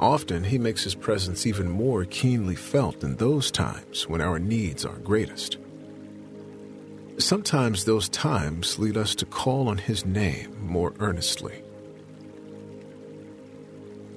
Often, 0.00 0.44
He 0.44 0.58
makes 0.58 0.84
His 0.84 0.94
presence 0.94 1.46
even 1.46 1.70
more 1.70 2.04
keenly 2.04 2.54
felt 2.54 3.02
in 3.02 3.16
those 3.16 3.50
times 3.50 4.08
when 4.08 4.20
our 4.20 4.38
needs 4.38 4.84
are 4.84 4.98
greatest. 4.98 5.58
Sometimes 7.18 7.84
those 7.84 8.10
times 8.10 8.78
lead 8.78 8.96
us 8.96 9.14
to 9.14 9.26
call 9.26 9.68
on 9.68 9.78
His 9.78 10.04
name 10.04 10.54
more 10.60 10.92
earnestly. 11.00 11.62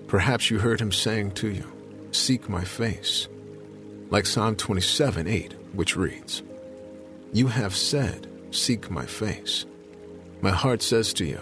Perhaps 0.08 0.50
you 0.50 0.60
heard 0.60 0.82
Him 0.82 0.92
saying 0.92 1.32
to 1.34 1.50
you, 1.50 1.66
Seek 2.12 2.50
my 2.50 2.64
face, 2.64 3.28
like 4.10 4.26
Psalm 4.26 4.56
27 4.56 5.28
8, 5.28 5.54
which 5.74 5.96
reads, 5.96 6.42
You 7.32 7.48
have 7.48 7.76
said, 7.76 8.28
Seek 8.52 8.90
my 8.90 9.06
face. 9.06 9.66
My 10.42 10.52
heart 10.52 10.82
says 10.82 11.14
to 11.14 11.26
you, 11.26 11.40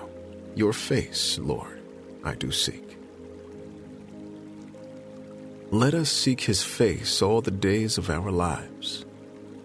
Your 0.55 0.73
face, 0.73 1.39
Lord, 1.39 1.79
I 2.23 2.35
do 2.35 2.51
seek. 2.51 2.86
Let 5.71 5.93
us 5.93 6.09
seek 6.09 6.41
His 6.41 6.63
face 6.63 7.21
all 7.21 7.41
the 7.41 7.51
days 7.51 7.97
of 7.97 8.09
our 8.09 8.31
lives 8.31 9.05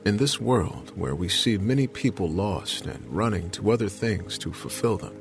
in 0.05 0.17
this 0.17 0.41
world 0.41 0.91
where 0.97 1.15
we 1.15 1.29
see 1.29 1.57
many 1.59 1.87
people 1.87 2.29
lost 2.29 2.87
and 2.87 3.05
running 3.09 3.51
to 3.51 3.71
other 3.71 3.89
things 3.89 4.37
to 4.39 4.53
fulfill 4.53 4.97
them, 4.99 5.15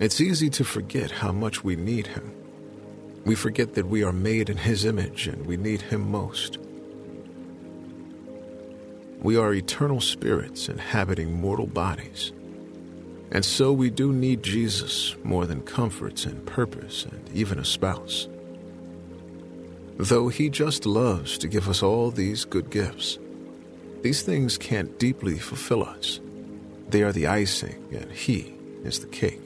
it's 0.00 0.20
easy 0.20 0.50
to 0.50 0.64
forget 0.64 1.10
how 1.10 1.30
much 1.30 1.62
we 1.62 1.76
need 1.76 2.08
Him. 2.08 2.32
We 3.24 3.36
forget 3.36 3.74
that 3.74 3.86
we 3.86 4.02
are 4.02 4.12
made 4.12 4.50
in 4.50 4.56
His 4.56 4.84
image 4.84 5.28
and 5.28 5.46
we 5.46 5.56
need 5.56 5.82
Him 5.82 6.10
most. 6.10 6.58
We 9.20 9.36
are 9.36 9.54
eternal 9.54 10.00
spirits 10.00 10.68
inhabiting 10.68 11.40
mortal 11.40 11.68
bodies. 11.68 12.32
And 13.30 13.44
so 13.44 13.72
we 13.72 13.88
do 13.88 14.12
need 14.12 14.42
Jesus 14.42 15.14
more 15.22 15.46
than 15.46 15.62
comforts 15.62 16.26
and 16.26 16.44
purpose 16.44 17.04
and 17.04 17.30
even 17.32 17.60
a 17.60 17.64
spouse. 17.64 18.26
Though 19.98 20.28
He 20.28 20.48
just 20.48 20.86
loves 20.86 21.38
to 21.38 21.48
give 21.48 21.68
us 21.68 21.82
all 21.82 22.10
these 22.10 22.44
good 22.44 22.70
gifts, 22.70 23.18
these 24.02 24.22
things 24.22 24.58
can't 24.58 24.98
deeply 24.98 25.38
fulfill 25.38 25.84
us. 25.84 26.20
They 26.88 27.02
are 27.02 27.12
the 27.12 27.26
icing, 27.28 27.86
and 27.92 28.10
He 28.10 28.54
is 28.84 29.00
the 29.00 29.06
cake. 29.06 29.40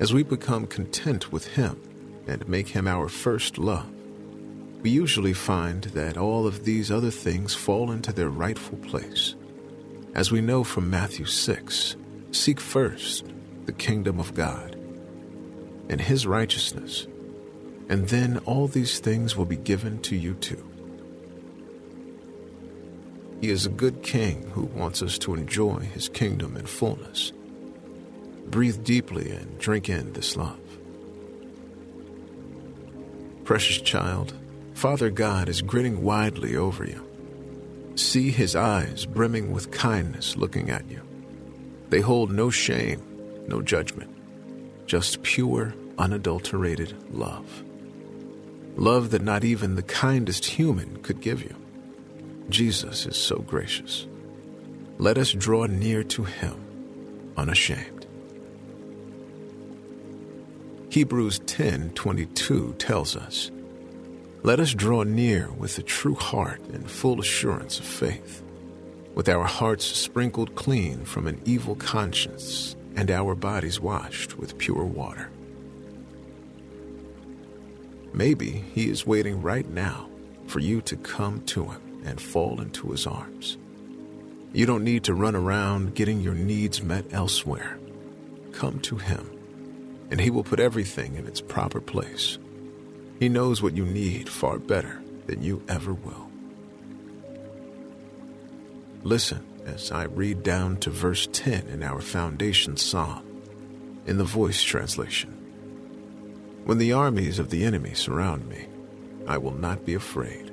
As 0.00 0.12
we 0.12 0.22
become 0.22 0.66
content 0.66 1.32
with 1.32 1.46
Him 1.48 1.80
and 2.26 2.48
make 2.48 2.68
Him 2.68 2.86
our 2.86 3.08
first 3.08 3.58
love, 3.58 3.90
we 4.82 4.90
usually 4.90 5.32
find 5.32 5.84
that 5.84 6.18
all 6.18 6.46
of 6.46 6.64
these 6.64 6.90
other 6.90 7.10
things 7.10 7.54
fall 7.54 7.90
into 7.90 8.12
their 8.12 8.28
rightful 8.28 8.76
place. 8.78 9.34
As 10.14 10.30
we 10.30 10.40
know 10.40 10.62
from 10.62 10.90
Matthew 10.90 11.24
6, 11.24 11.96
seek 12.32 12.60
first 12.60 13.24
the 13.64 13.72
kingdom 13.72 14.20
of 14.20 14.34
God 14.34 14.74
and 15.88 16.00
his 16.00 16.26
righteousness, 16.26 17.06
and 17.88 18.08
then 18.08 18.38
all 18.46 18.66
these 18.66 18.98
things 18.98 19.36
will 19.36 19.44
be 19.44 19.56
given 19.56 20.00
to 20.02 20.16
you 20.16 20.34
too. 20.34 20.62
He 23.40 23.50
is 23.50 23.66
a 23.66 23.70
good 23.70 24.02
king 24.02 24.50
who 24.52 24.62
wants 24.62 25.02
us 25.02 25.18
to 25.18 25.34
enjoy 25.34 25.80
his 25.80 26.08
kingdom 26.08 26.56
in 26.56 26.66
fullness. 26.66 27.32
Breathe 28.46 28.84
deeply 28.84 29.30
and 29.30 29.58
drink 29.58 29.88
in 29.88 30.12
this 30.14 30.36
love. 30.36 30.58
Precious 33.44 33.82
child, 33.82 34.32
Father 34.72 35.10
God 35.10 35.50
is 35.50 35.60
grinning 35.60 36.02
widely 36.02 36.56
over 36.56 36.84
you. 36.84 37.06
See 37.96 38.30
his 38.30 38.56
eyes 38.56 39.04
brimming 39.04 39.52
with 39.52 39.70
kindness 39.70 40.36
looking 40.36 40.70
at 40.70 40.88
you. 40.88 41.02
They 41.90 42.00
hold 42.00 42.32
no 42.32 42.48
shame, 42.48 43.02
no 43.46 43.60
judgment, 43.60 44.10
just 44.86 45.22
pure, 45.22 45.74
unadulterated 45.98 46.96
love. 47.12 47.62
Love 48.76 49.10
that 49.10 49.22
not 49.22 49.44
even 49.44 49.76
the 49.76 49.82
kindest 49.82 50.44
human 50.44 50.96
could 51.02 51.20
give 51.20 51.42
you. 51.42 51.54
Jesus 52.50 53.06
is 53.06 53.16
so 53.16 53.38
gracious. 53.38 54.06
Let 54.98 55.16
us 55.16 55.32
draw 55.32 55.66
near 55.66 56.02
to 56.04 56.24
him 56.24 56.54
unashamed. 57.36 58.06
Hebrews 60.90 61.40
10:22 61.46 62.74
tells 62.78 63.16
us, 63.16 63.50
"Let 64.42 64.60
us 64.60 64.74
draw 64.74 65.02
near 65.02 65.50
with 65.58 65.78
a 65.78 65.82
true 65.82 66.14
heart 66.14 66.60
and 66.72 66.88
full 66.88 67.20
assurance 67.20 67.78
of 67.80 67.84
faith, 67.84 68.42
with 69.14 69.28
our 69.28 69.44
hearts 69.44 69.84
sprinkled 69.84 70.54
clean 70.54 71.04
from 71.04 71.26
an 71.26 71.40
evil 71.44 71.74
conscience 71.74 72.76
and 72.94 73.10
our 73.10 73.34
bodies 73.34 73.80
washed 73.80 74.38
with 74.38 74.58
pure 74.58 74.84
water." 74.84 75.30
Maybe 78.14 78.64
he 78.72 78.88
is 78.88 79.04
waiting 79.04 79.42
right 79.42 79.68
now 79.68 80.08
for 80.46 80.60
you 80.60 80.80
to 80.82 80.96
come 80.96 81.44
to 81.46 81.64
him 81.64 82.02
and 82.04 82.20
fall 82.20 82.60
into 82.60 82.92
his 82.92 83.08
arms. 83.08 83.58
You 84.52 84.66
don't 84.66 84.84
need 84.84 85.02
to 85.04 85.14
run 85.14 85.34
around 85.34 85.96
getting 85.96 86.20
your 86.20 86.34
needs 86.34 86.80
met 86.80 87.12
elsewhere. 87.12 87.76
Come 88.52 88.78
to 88.82 88.98
him, 88.98 89.28
and 90.12 90.20
he 90.20 90.30
will 90.30 90.44
put 90.44 90.60
everything 90.60 91.16
in 91.16 91.26
its 91.26 91.40
proper 91.40 91.80
place. 91.80 92.38
He 93.18 93.28
knows 93.28 93.60
what 93.60 93.76
you 93.76 93.84
need 93.84 94.28
far 94.28 94.60
better 94.60 95.02
than 95.26 95.42
you 95.42 95.64
ever 95.68 95.92
will. 95.92 96.30
Listen 99.02 99.44
as 99.66 99.90
I 99.90 100.04
read 100.04 100.44
down 100.44 100.76
to 100.78 100.90
verse 100.90 101.28
10 101.32 101.66
in 101.66 101.82
our 101.82 102.00
foundation 102.00 102.76
psalm 102.76 103.24
in 104.06 104.18
the 104.18 104.24
voice 104.24 104.62
translation. 104.62 105.43
When 106.64 106.78
the 106.78 106.94
armies 106.94 107.38
of 107.38 107.50
the 107.50 107.62
enemy 107.62 107.92
surround 107.92 108.48
me, 108.48 108.68
I 109.26 109.36
will 109.36 109.52
not 109.52 109.84
be 109.84 109.92
afraid. 109.92 110.50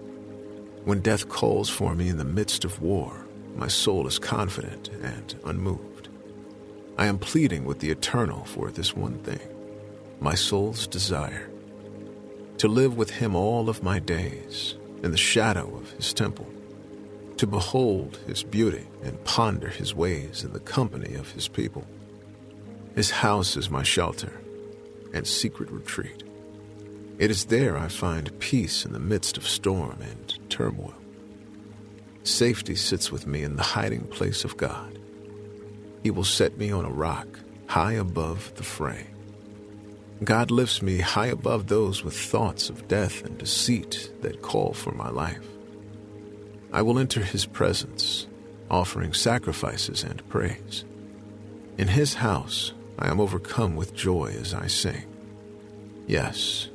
When 0.84 1.00
death 1.00 1.30
calls 1.30 1.70
for 1.70 1.96
me 1.96 2.10
in 2.10 2.18
the 2.18 2.25
midst 2.25 2.65
of 2.65 2.82
war, 2.82 3.25
my 3.56 3.70
soul 3.70 4.06
is 4.08 4.20
confident 4.20 4.89
and 5.01 5.34
unmoved. 5.46 6.10
I 6.98 7.06
am 7.06 7.18
pleading 7.18 7.63
with 7.63 7.80
the 7.80 7.91
Eternal 7.91 8.44
for 8.44 8.72
this 8.72 8.94
one 8.94 9.20
thing, 9.20 9.39
my 10.20 10.36
soul's 10.36 10.86
desire, 10.86 11.50
to 12.58 12.68
live 12.68 12.98
with 12.98 13.12
Him 13.12 13.34
all 13.34 13.70
of 13.70 13.82
my 13.82 14.00
days 14.00 14.75
in 15.03 15.12
the 15.12 15.18
shadow 15.18 15.74
of 15.77 15.91
His 15.91 16.13
temple, 16.13 16.50
to 17.38 17.48
behold 17.48 18.20
His 18.27 18.44
beauty 18.44 18.86
and 19.01 19.24
ponder 19.24 19.70
His 19.70 19.96
ways 19.96 20.44
in 20.44 20.51
the 20.51 20.60
company 20.60 21.16
of 21.16 21.31
His 21.31 21.48
people. 21.48 21.88
His 22.96 23.12
house 23.12 23.55
is 23.55 23.70
my 23.70 23.83
shelter 23.83 24.42
and 25.13 25.27
secret 25.27 25.69
retreat. 25.71 26.24
It 27.17 27.29
is 27.29 27.45
there 27.45 27.77
I 27.77 27.87
find 27.87 28.37
peace 28.39 28.85
in 28.85 28.93
the 28.93 29.00
midst 29.00 29.37
of 29.37 29.47
storm 29.47 30.00
and 30.01 30.50
turmoil. 30.50 30.95
Safety 32.24 32.75
sits 32.75 33.11
with 33.11 33.27
me 33.27 33.43
in 33.43 33.55
the 33.55 33.63
hiding 33.63 34.07
place 34.07 34.43
of 34.43 34.57
God. 34.57 35.00
He 36.03 36.11
will 36.11 36.24
set 36.24 36.57
me 36.57 36.71
on 36.71 36.85
a 36.85 36.89
rock 36.89 37.27
high 37.67 37.93
above 37.93 38.53
the 38.55 38.63
fray. 38.63 39.07
God 40.24 40.51
lifts 40.51 40.81
me 40.81 41.00
high 41.00 41.27
above 41.27 41.67
those 41.67 42.03
with 42.03 42.15
thoughts 42.15 42.69
of 42.69 42.87
death 42.87 43.24
and 43.25 43.37
deceit 43.37 44.11
that 44.21 44.41
call 44.41 44.74
for 44.74 44.91
my 44.91 45.09
life. 45.09 45.47
I 46.74 46.81
will 46.83 47.00
enter 47.00 47.21
his 47.21 47.45
presence, 47.45 48.27
offering 48.69 49.13
sacrifices 49.13 50.03
and 50.03 50.27
praise. 50.29 50.85
In 51.77 51.87
his 51.87 52.13
house, 52.13 52.74
I 53.00 53.10
am 53.10 53.20
overcome 53.20 53.75
with 53.75 53.96
joy 53.96 54.36
as 54.40 54.54
I 54.54 54.68
sing. 54.68 55.06
Yes, 56.08 56.70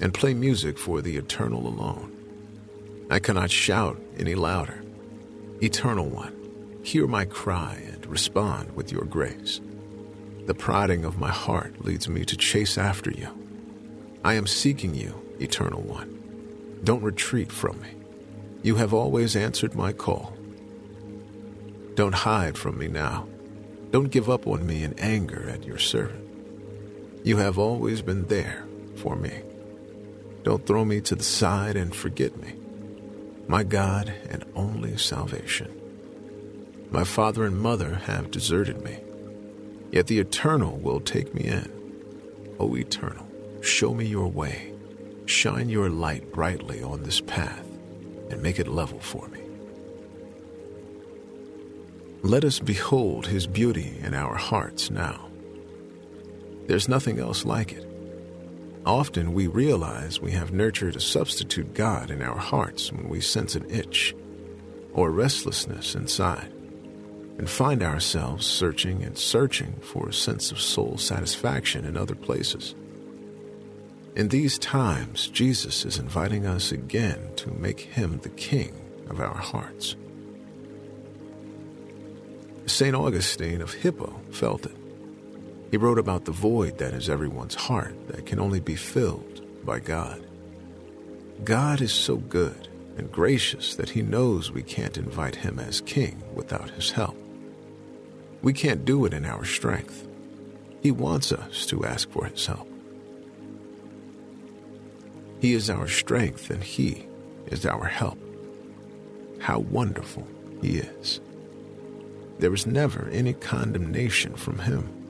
and 0.00 0.12
play 0.12 0.34
music 0.34 0.78
for 0.78 1.00
the 1.00 1.16
eternal 1.16 1.66
alone. 1.66 2.10
I 3.10 3.18
cannot 3.18 3.50
shout 3.50 4.00
any 4.18 4.34
louder. 4.34 4.82
Eternal 5.62 6.08
One, 6.08 6.80
hear 6.82 7.06
my 7.06 7.24
cry 7.24 7.82
and 7.92 8.06
respond 8.06 8.74
with 8.76 8.92
your 8.92 9.04
grace. 9.04 9.60
The 10.46 10.54
prodding 10.54 11.04
of 11.04 11.18
my 11.18 11.30
heart 11.30 11.84
leads 11.84 12.08
me 12.08 12.24
to 12.26 12.36
chase 12.36 12.76
after 12.76 13.10
you. 13.10 13.28
I 14.24 14.34
am 14.34 14.46
seeking 14.46 14.94
you, 14.94 15.22
Eternal 15.40 15.80
One. 15.80 16.80
Don't 16.84 17.02
retreat 17.02 17.50
from 17.50 17.80
me. 17.80 17.88
You 18.62 18.76
have 18.76 18.92
always 18.92 19.36
answered 19.36 19.74
my 19.74 19.92
call. 19.92 20.36
Don't 21.94 22.14
hide 22.14 22.58
from 22.58 22.78
me 22.78 22.88
now. 22.88 23.26
Don't 23.94 24.10
give 24.10 24.28
up 24.28 24.48
on 24.48 24.66
me 24.66 24.82
in 24.82 24.98
anger 24.98 25.48
at 25.48 25.62
your 25.62 25.78
servant. 25.78 26.28
You 27.22 27.36
have 27.36 27.60
always 27.60 28.02
been 28.02 28.26
there 28.26 28.66
for 28.96 29.14
me. 29.14 29.30
Don't 30.42 30.66
throw 30.66 30.84
me 30.84 31.00
to 31.02 31.14
the 31.14 31.22
side 31.22 31.76
and 31.76 31.94
forget 31.94 32.36
me. 32.36 32.54
My 33.46 33.62
God 33.62 34.12
and 34.28 34.44
only 34.56 34.96
salvation. 34.96 35.80
My 36.90 37.04
father 37.04 37.44
and 37.44 37.56
mother 37.56 37.94
have 38.06 38.32
deserted 38.32 38.82
me, 38.82 38.98
yet 39.92 40.08
the 40.08 40.18
Eternal 40.18 40.76
will 40.78 40.98
take 40.98 41.32
me 41.32 41.44
in. 41.44 41.70
O 42.58 42.74
Eternal, 42.74 43.28
show 43.62 43.94
me 43.94 44.06
your 44.06 44.26
way. 44.26 44.72
Shine 45.26 45.68
your 45.68 45.88
light 45.88 46.32
brightly 46.32 46.82
on 46.82 47.04
this 47.04 47.20
path 47.20 47.64
and 48.28 48.42
make 48.42 48.58
it 48.58 48.66
level 48.66 48.98
for 48.98 49.28
me. 49.28 49.43
Let 52.24 52.42
us 52.42 52.58
behold 52.58 53.26
his 53.26 53.46
beauty 53.46 53.98
in 54.02 54.14
our 54.14 54.34
hearts 54.34 54.90
now. 54.90 55.28
There's 56.66 56.88
nothing 56.88 57.18
else 57.18 57.44
like 57.44 57.72
it. 57.72 57.86
Often 58.86 59.34
we 59.34 59.46
realize 59.46 60.22
we 60.22 60.30
have 60.30 60.50
nurtured 60.50 60.96
a 60.96 61.00
substitute 61.00 61.74
God 61.74 62.10
in 62.10 62.22
our 62.22 62.38
hearts 62.38 62.90
when 62.90 63.10
we 63.10 63.20
sense 63.20 63.56
an 63.56 63.70
itch 63.70 64.16
or 64.94 65.10
restlessness 65.10 65.94
inside 65.94 66.50
and 67.36 67.50
find 67.50 67.82
ourselves 67.82 68.46
searching 68.46 69.02
and 69.02 69.18
searching 69.18 69.74
for 69.82 70.08
a 70.08 70.14
sense 70.14 70.50
of 70.50 70.58
soul 70.58 70.96
satisfaction 70.96 71.84
in 71.84 71.94
other 71.94 72.14
places. 72.14 72.74
In 74.16 74.28
these 74.28 74.58
times, 74.58 75.28
Jesus 75.28 75.84
is 75.84 75.98
inviting 75.98 76.46
us 76.46 76.72
again 76.72 77.34
to 77.36 77.50
make 77.50 77.80
him 77.80 78.18
the 78.20 78.30
king 78.30 78.72
of 79.10 79.20
our 79.20 79.36
hearts. 79.36 79.96
St. 82.66 82.94
Augustine 82.94 83.60
of 83.60 83.74
Hippo 83.74 84.20
felt 84.30 84.64
it. 84.66 84.76
He 85.70 85.76
wrote 85.76 85.98
about 85.98 86.24
the 86.24 86.32
void 86.32 86.78
that 86.78 86.94
is 86.94 87.10
everyone's 87.10 87.54
heart 87.54 88.08
that 88.08 88.26
can 88.26 88.38
only 88.38 88.60
be 88.60 88.76
filled 88.76 89.42
by 89.66 89.80
God. 89.80 90.24
God 91.42 91.80
is 91.80 91.92
so 91.92 92.16
good 92.16 92.68
and 92.96 93.10
gracious 93.10 93.74
that 93.74 93.90
he 93.90 94.02
knows 94.02 94.50
we 94.50 94.62
can't 94.62 94.96
invite 94.96 95.36
him 95.36 95.58
as 95.58 95.80
king 95.80 96.22
without 96.34 96.70
his 96.70 96.92
help. 96.92 97.16
We 98.40 98.52
can't 98.52 98.84
do 98.84 99.04
it 99.04 99.12
in 99.12 99.24
our 99.24 99.44
strength. 99.44 100.06
He 100.82 100.90
wants 100.90 101.32
us 101.32 101.66
to 101.66 101.84
ask 101.84 102.10
for 102.10 102.26
his 102.26 102.46
help. 102.46 102.68
He 105.40 105.52
is 105.52 105.68
our 105.68 105.88
strength 105.88 106.50
and 106.50 106.62
he 106.62 107.06
is 107.46 107.66
our 107.66 107.84
help. 107.84 108.18
How 109.40 109.58
wonderful 109.58 110.26
he 110.62 110.78
is. 110.78 111.20
There 112.38 112.54
is 112.54 112.66
never 112.66 113.08
any 113.10 113.32
condemnation 113.32 114.34
from 114.34 114.58
him. 114.58 115.04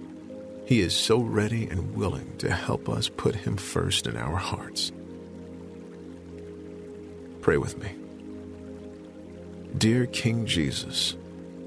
He 0.67 0.81
is 0.81 0.97
so 0.97 1.21
ready 1.21 1.69
and 1.69 1.95
willing 1.95 2.37
to 2.39 2.51
help 2.51 2.89
us 2.89 3.09
put 3.09 3.35
Him 3.35 3.57
first 3.57 4.07
in 4.07 4.17
our 4.17 4.37
hearts. 4.37 4.93
Pray 7.43 7.59
with 7.59 7.77
me. 7.79 7.91
Dear 9.77 10.07
King 10.07 10.47
Jesus, 10.47 11.17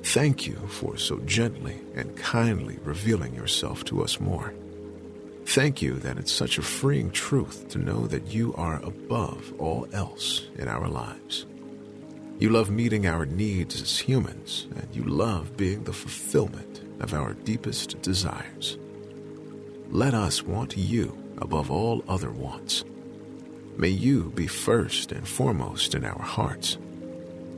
thank 0.02 0.48
you 0.48 0.56
for 0.68 0.98
so 0.98 1.20
gently 1.20 1.76
and 1.94 2.16
kindly 2.18 2.80
revealing 2.84 3.36
yourself 3.36 3.86
to 3.86 4.04
us 4.04 4.20
more. 4.20 4.54
Thank 5.46 5.82
you 5.82 5.94
that 6.00 6.18
it's 6.18 6.32
such 6.32 6.58
a 6.58 6.64
freeing 6.64 7.12
truth 7.12 7.70
to 7.70 7.78
know 7.78 8.08
that 8.08 8.34
you 8.34 8.56
are 8.56 8.82
above 8.84 9.54
all 9.60 9.88
else 9.94 10.48
in 10.58 10.68
our 10.68 10.88
lives. 10.88 11.46
You 12.40 12.50
love 12.50 12.70
meeting 12.70 13.08
our 13.08 13.26
needs 13.26 13.82
as 13.82 13.98
humans, 13.98 14.68
and 14.76 14.88
you 14.96 15.04
love 15.04 15.58
being 15.58 15.84
the 15.84 15.94
fulfillment 15.94 16.82
of 17.02 17.16
our 17.16 17.34
deepest 17.34 18.00
desires. 18.04 18.78
Let 19.90 20.14
us 20.14 20.44
want 20.44 20.78
you 20.78 21.18
above 21.40 21.72
all 21.72 22.04
other 22.08 22.30
wants. 22.30 22.84
May 23.76 23.90
you 23.90 24.32
be 24.36 24.46
first 24.46 25.12
and 25.12 25.28
foremost 25.28 25.96
in 25.96 26.06
our 26.06 26.22
hearts. 26.22 26.78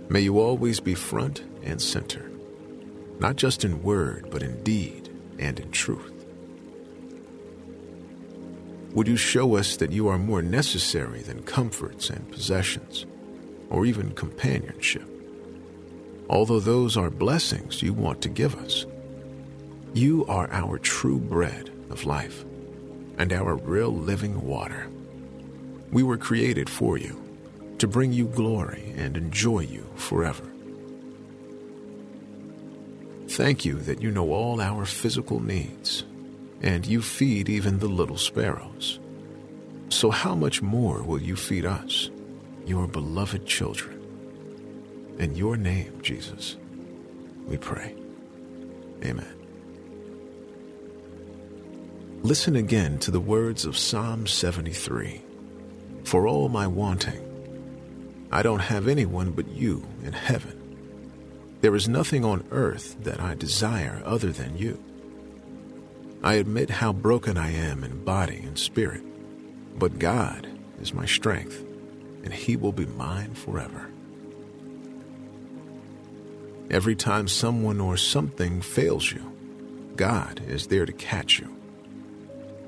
May 0.07 0.21
you 0.21 0.39
always 0.39 0.79
be 0.79 0.95
front 0.95 1.43
and 1.61 1.81
center, 1.81 2.31
not 3.19 3.35
just 3.35 3.65
in 3.65 3.83
word, 3.83 4.29
but 4.31 4.43
in 4.43 4.63
deed 4.63 5.09
and 5.39 5.59
in 5.59 5.71
truth. 5.71 6.25
Would 8.93 9.09
you 9.09 9.17
show 9.17 9.57
us 9.57 9.75
that 9.77 9.91
you 9.91 10.07
are 10.07 10.17
more 10.17 10.41
necessary 10.41 11.21
than 11.21 11.43
comforts 11.43 12.09
and 12.09 12.31
possessions, 12.31 13.05
or 13.69 13.85
even 13.85 14.11
companionship? 14.11 15.07
Although 16.29 16.59
those 16.59 16.97
are 16.97 17.09
blessings 17.09 17.81
you 17.81 17.93
want 17.93 18.21
to 18.21 18.29
give 18.29 18.55
us, 18.55 18.85
you 19.93 20.25
are 20.27 20.51
our 20.51 20.77
true 20.77 21.19
bread 21.19 21.71
of 21.89 22.05
life 22.05 22.45
and 23.17 23.33
our 23.33 23.55
real 23.55 23.93
living 23.93 24.45
water. 24.45 24.87
We 25.91 26.03
were 26.03 26.17
created 26.17 26.69
for 26.69 26.97
you, 26.97 27.21
to 27.79 27.87
bring 27.87 28.13
you 28.13 28.27
glory 28.27 28.93
and 28.97 29.17
enjoy 29.17 29.61
you 29.61 29.85
forever. 29.95 30.43
Thank 33.29 33.65
you 33.65 33.79
that 33.79 34.01
you 34.01 34.11
know 34.11 34.31
all 34.31 34.59
our 34.59 34.85
physical 34.85 35.39
needs 35.39 36.03
and 36.61 36.85
you 36.85 37.01
feed 37.01 37.49
even 37.49 37.79
the 37.79 37.87
little 37.87 38.17
sparrows. 38.17 38.99
So, 39.89 40.11
how 40.11 40.35
much 40.35 40.61
more 40.61 41.01
will 41.01 41.21
you 41.21 41.35
feed 41.35 41.65
us, 41.65 42.09
your 42.65 42.87
beloved 42.87 43.45
children? 43.45 43.95
In 45.19 45.35
your 45.35 45.57
name, 45.57 45.99
Jesus, 46.01 46.57
we 47.45 47.57
pray. 47.57 47.95
Amen. 49.03 49.35
Listen 52.21 52.55
again 52.55 52.99
to 52.99 53.11
the 53.11 53.19
words 53.19 53.65
of 53.65 53.77
Psalm 53.77 54.27
73 54.27 55.21
For 56.03 56.27
all 56.27 56.49
my 56.49 56.67
wanting, 56.67 57.25
I 58.31 58.43
don't 58.43 58.59
have 58.59 58.87
anyone 58.87 59.31
but 59.31 59.47
you 59.47 59.85
in 60.03 60.13
heaven. 60.13 60.59
There 61.61 61.75
is 61.75 61.89
nothing 61.89 62.23
on 62.23 62.45
earth 62.51 62.95
that 63.03 63.19
I 63.19 63.35
desire 63.35 64.01
other 64.05 64.31
than 64.31 64.57
you. 64.57 64.81
I 66.21 66.35
admit 66.35 66.69
how 66.69 66.93
broken 66.93 67.37
I 67.37 67.51
am 67.51 67.83
in 67.83 68.03
body 68.03 68.41
and 68.45 68.59
spirit, 68.59 69.01
but 69.79 69.99
God 69.99 70.47
is 70.81 70.93
my 70.93 71.05
strength, 71.05 71.63
and 72.23 72.33
He 72.33 72.55
will 72.55 72.71
be 72.71 72.85
mine 72.85 73.33
forever. 73.33 73.89
Every 76.69 76.95
time 76.95 77.27
someone 77.27 77.79
or 77.79 77.97
something 77.97 78.61
fails 78.61 79.11
you, 79.11 79.23
God 79.95 80.41
is 80.47 80.67
there 80.67 80.85
to 80.85 80.93
catch 80.93 81.39
you. 81.39 81.55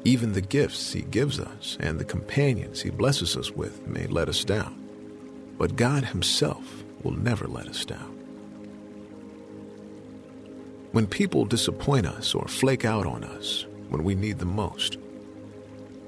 Even 0.03 0.33
the 0.33 0.41
gifts 0.41 0.93
He 0.93 1.01
gives 1.01 1.39
us 1.39 1.77
and 1.79 1.99
the 1.99 2.05
companions 2.05 2.81
He 2.81 2.89
blesses 2.89 3.37
us 3.37 3.51
with 3.51 3.85
may 3.87 4.07
let 4.07 4.27
us 4.27 4.43
down, 4.43 4.75
but 5.57 5.75
God 5.75 6.05
Himself 6.05 6.83
will 7.03 7.11
never 7.11 7.47
let 7.47 7.67
us 7.67 7.85
down. 7.85 8.17
When 10.91 11.07
people 11.07 11.45
disappoint 11.45 12.05
us 12.05 12.35
or 12.35 12.47
flake 12.47 12.83
out 12.83 13.05
on 13.05 13.23
us 13.23 13.65
when 13.89 14.03
we 14.03 14.15
need 14.15 14.39
them 14.39 14.55
most, 14.55 14.97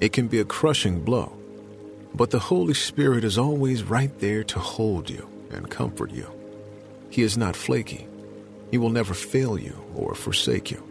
it 0.00 0.12
can 0.12 0.26
be 0.26 0.40
a 0.40 0.44
crushing 0.44 1.00
blow. 1.00 1.32
But 2.14 2.30
the 2.30 2.38
Holy 2.38 2.74
Spirit 2.74 3.24
is 3.24 3.38
always 3.38 3.82
right 3.82 4.16
there 4.20 4.44
to 4.44 4.58
hold 4.58 5.10
you 5.10 5.28
and 5.50 5.70
comfort 5.70 6.12
you. 6.12 6.30
He 7.10 7.22
is 7.22 7.36
not 7.36 7.56
flaky. 7.56 8.06
He 8.70 8.78
will 8.78 8.90
never 8.90 9.14
fail 9.14 9.58
you 9.58 9.76
or 9.94 10.14
forsake 10.14 10.70
you. 10.70 10.82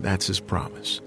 That's 0.00 0.26
His 0.26 0.40
promise. 0.40 1.00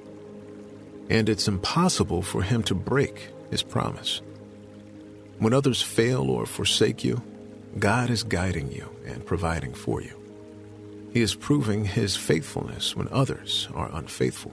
And 1.10 1.30
it's 1.30 1.48
impossible 1.48 2.22
for 2.22 2.42
Him 2.42 2.64
to 2.64 2.76
break 2.76 3.30
His 3.50 3.64
promise. 3.64 4.22
When 5.40 5.54
others 5.54 5.82
fail 5.82 6.30
or 6.30 6.46
forsake 6.46 7.04
you, 7.04 7.22
God 7.80 8.10
is 8.10 8.24
guiding 8.24 8.72
you 8.72 8.88
and 9.06 9.26
providing 9.26 9.74
for 9.74 10.02
you. 10.02 10.20
He 11.12 11.22
is 11.22 11.36
proving 11.36 11.86
his 11.86 12.16
faithfulness 12.16 12.96
when 12.96 13.08
others 13.10 13.68
are 13.76 13.90
unfaithful. 13.94 14.52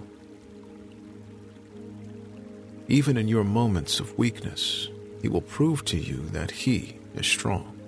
Even 2.91 3.17
in 3.17 3.29
your 3.29 3.45
moments 3.45 4.01
of 4.01 4.19
weakness, 4.19 4.89
he 5.23 5.29
will 5.29 5.43
prove 5.43 5.85
to 5.85 5.97
you 5.97 6.17
that 6.33 6.51
he 6.51 6.97
is 7.15 7.25
strong. 7.25 7.79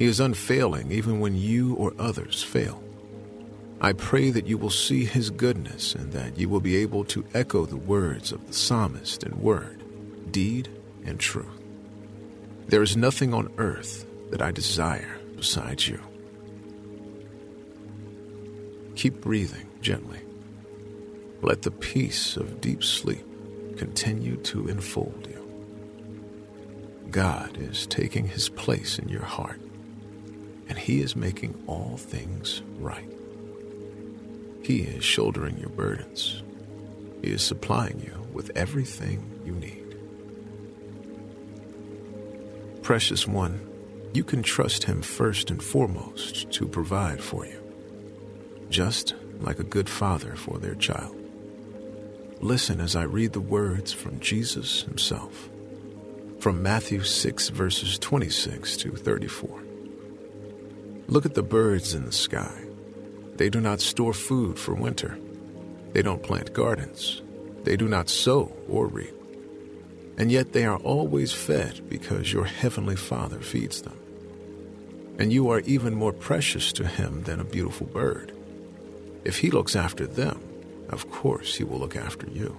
He 0.00 0.06
is 0.06 0.18
unfailing 0.18 0.90
even 0.90 1.20
when 1.20 1.36
you 1.36 1.76
or 1.76 1.94
others 1.96 2.42
fail. 2.42 2.82
I 3.80 3.92
pray 3.92 4.30
that 4.30 4.48
you 4.48 4.58
will 4.58 4.70
see 4.70 5.04
his 5.04 5.30
goodness 5.30 5.94
and 5.94 6.12
that 6.12 6.36
you 6.36 6.48
will 6.48 6.60
be 6.60 6.74
able 6.78 7.04
to 7.04 7.24
echo 7.34 7.66
the 7.66 7.76
words 7.76 8.32
of 8.32 8.48
the 8.48 8.52
psalmist 8.52 9.22
in 9.22 9.40
word, 9.40 9.80
deed, 10.32 10.68
and 11.06 11.20
truth. 11.20 11.46
There 12.66 12.82
is 12.82 12.96
nothing 12.96 13.32
on 13.32 13.52
earth 13.58 14.06
that 14.32 14.42
I 14.42 14.50
desire 14.50 15.20
besides 15.36 15.86
you. 15.86 16.00
Keep 18.96 19.20
breathing 19.20 19.68
gently. 19.80 20.18
Let 21.42 21.62
the 21.62 21.70
peace 21.70 22.36
of 22.36 22.60
deep 22.60 22.82
sleep 22.82 23.24
continue 23.76 24.36
to 24.36 24.68
enfold 24.68 25.26
you. 25.28 25.36
God 27.10 27.56
is 27.56 27.86
taking 27.86 28.26
his 28.26 28.48
place 28.48 28.98
in 28.98 29.08
your 29.08 29.24
heart, 29.24 29.60
and 30.68 30.78
he 30.78 31.00
is 31.00 31.16
making 31.16 31.62
all 31.66 31.96
things 31.96 32.62
right. 32.78 33.10
He 34.62 34.82
is 34.82 35.02
shouldering 35.04 35.58
your 35.58 35.70
burdens. 35.70 36.42
He 37.22 37.30
is 37.30 37.42
supplying 37.42 38.00
you 38.00 38.26
with 38.32 38.50
everything 38.54 39.40
you 39.44 39.52
need. 39.52 39.96
Precious 42.82 43.26
one, 43.26 43.66
you 44.12 44.24
can 44.24 44.42
trust 44.42 44.84
him 44.84 45.02
first 45.02 45.50
and 45.50 45.62
foremost 45.62 46.50
to 46.52 46.66
provide 46.66 47.20
for 47.20 47.46
you 47.46 47.60
just 48.70 49.14
like 49.40 49.58
a 49.58 49.64
good 49.64 49.88
father 49.88 50.36
for 50.36 50.58
their 50.58 50.74
child. 50.76 51.19
Listen 52.42 52.80
as 52.80 52.96
I 52.96 53.02
read 53.02 53.34
the 53.34 53.40
words 53.40 53.92
from 53.92 54.18
Jesus 54.18 54.82
himself, 54.84 55.50
from 56.38 56.62
Matthew 56.62 57.02
6, 57.02 57.50
verses 57.50 57.98
26 57.98 58.78
to 58.78 58.92
34. 58.92 59.62
Look 61.06 61.26
at 61.26 61.34
the 61.34 61.42
birds 61.42 61.92
in 61.92 62.06
the 62.06 62.12
sky. 62.12 62.64
They 63.36 63.50
do 63.50 63.60
not 63.60 63.82
store 63.82 64.14
food 64.14 64.58
for 64.58 64.72
winter. 64.72 65.18
They 65.92 66.00
don't 66.00 66.22
plant 66.22 66.54
gardens. 66.54 67.20
They 67.64 67.76
do 67.76 67.88
not 67.88 68.08
sow 68.08 68.56
or 68.70 68.86
reap. 68.86 69.14
And 70.16 70.32
yet 70.32 70.54
they 70.54 70.64
are 70.64 70.78
always 70.78 71.34
fed 71.34 71.90
because 71.90 72.32
your 72.32 72.46
heavenly 72.46 72.96
Father 72.96 73.40
feeds 73.40 73.82
them. 73.82 73.98
And 75.18 75.30
you 75.30 75.50
are 75.50 75.60
even 75.60 75.94
more 75.94 76.14
precious 76.14 76.72
to 76.72 76.86
him 76.86 77.24
than 77.24 77.38
a 77.38 77.44
beautiful 77.44 77.86
bird. 77.86 78.32
If 79.26 79.40
he 79.40 79.50
looks 79.50 79.76
after 79.76 80.06
them, 80.06 80.40
of 80.92 81.10
course 81.10 81.56
he 81.56 81.64
will 81.64 81.78
look 81.78 81.96
after 81.96 82.28
you. 82.28 82.56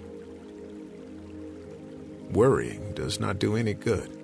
Worrying 2.32 2.94
does 2.94 3.20
not 3.20 3.40
do 3.40 3.56
any 3.56 3.74
good. 3.74 4.18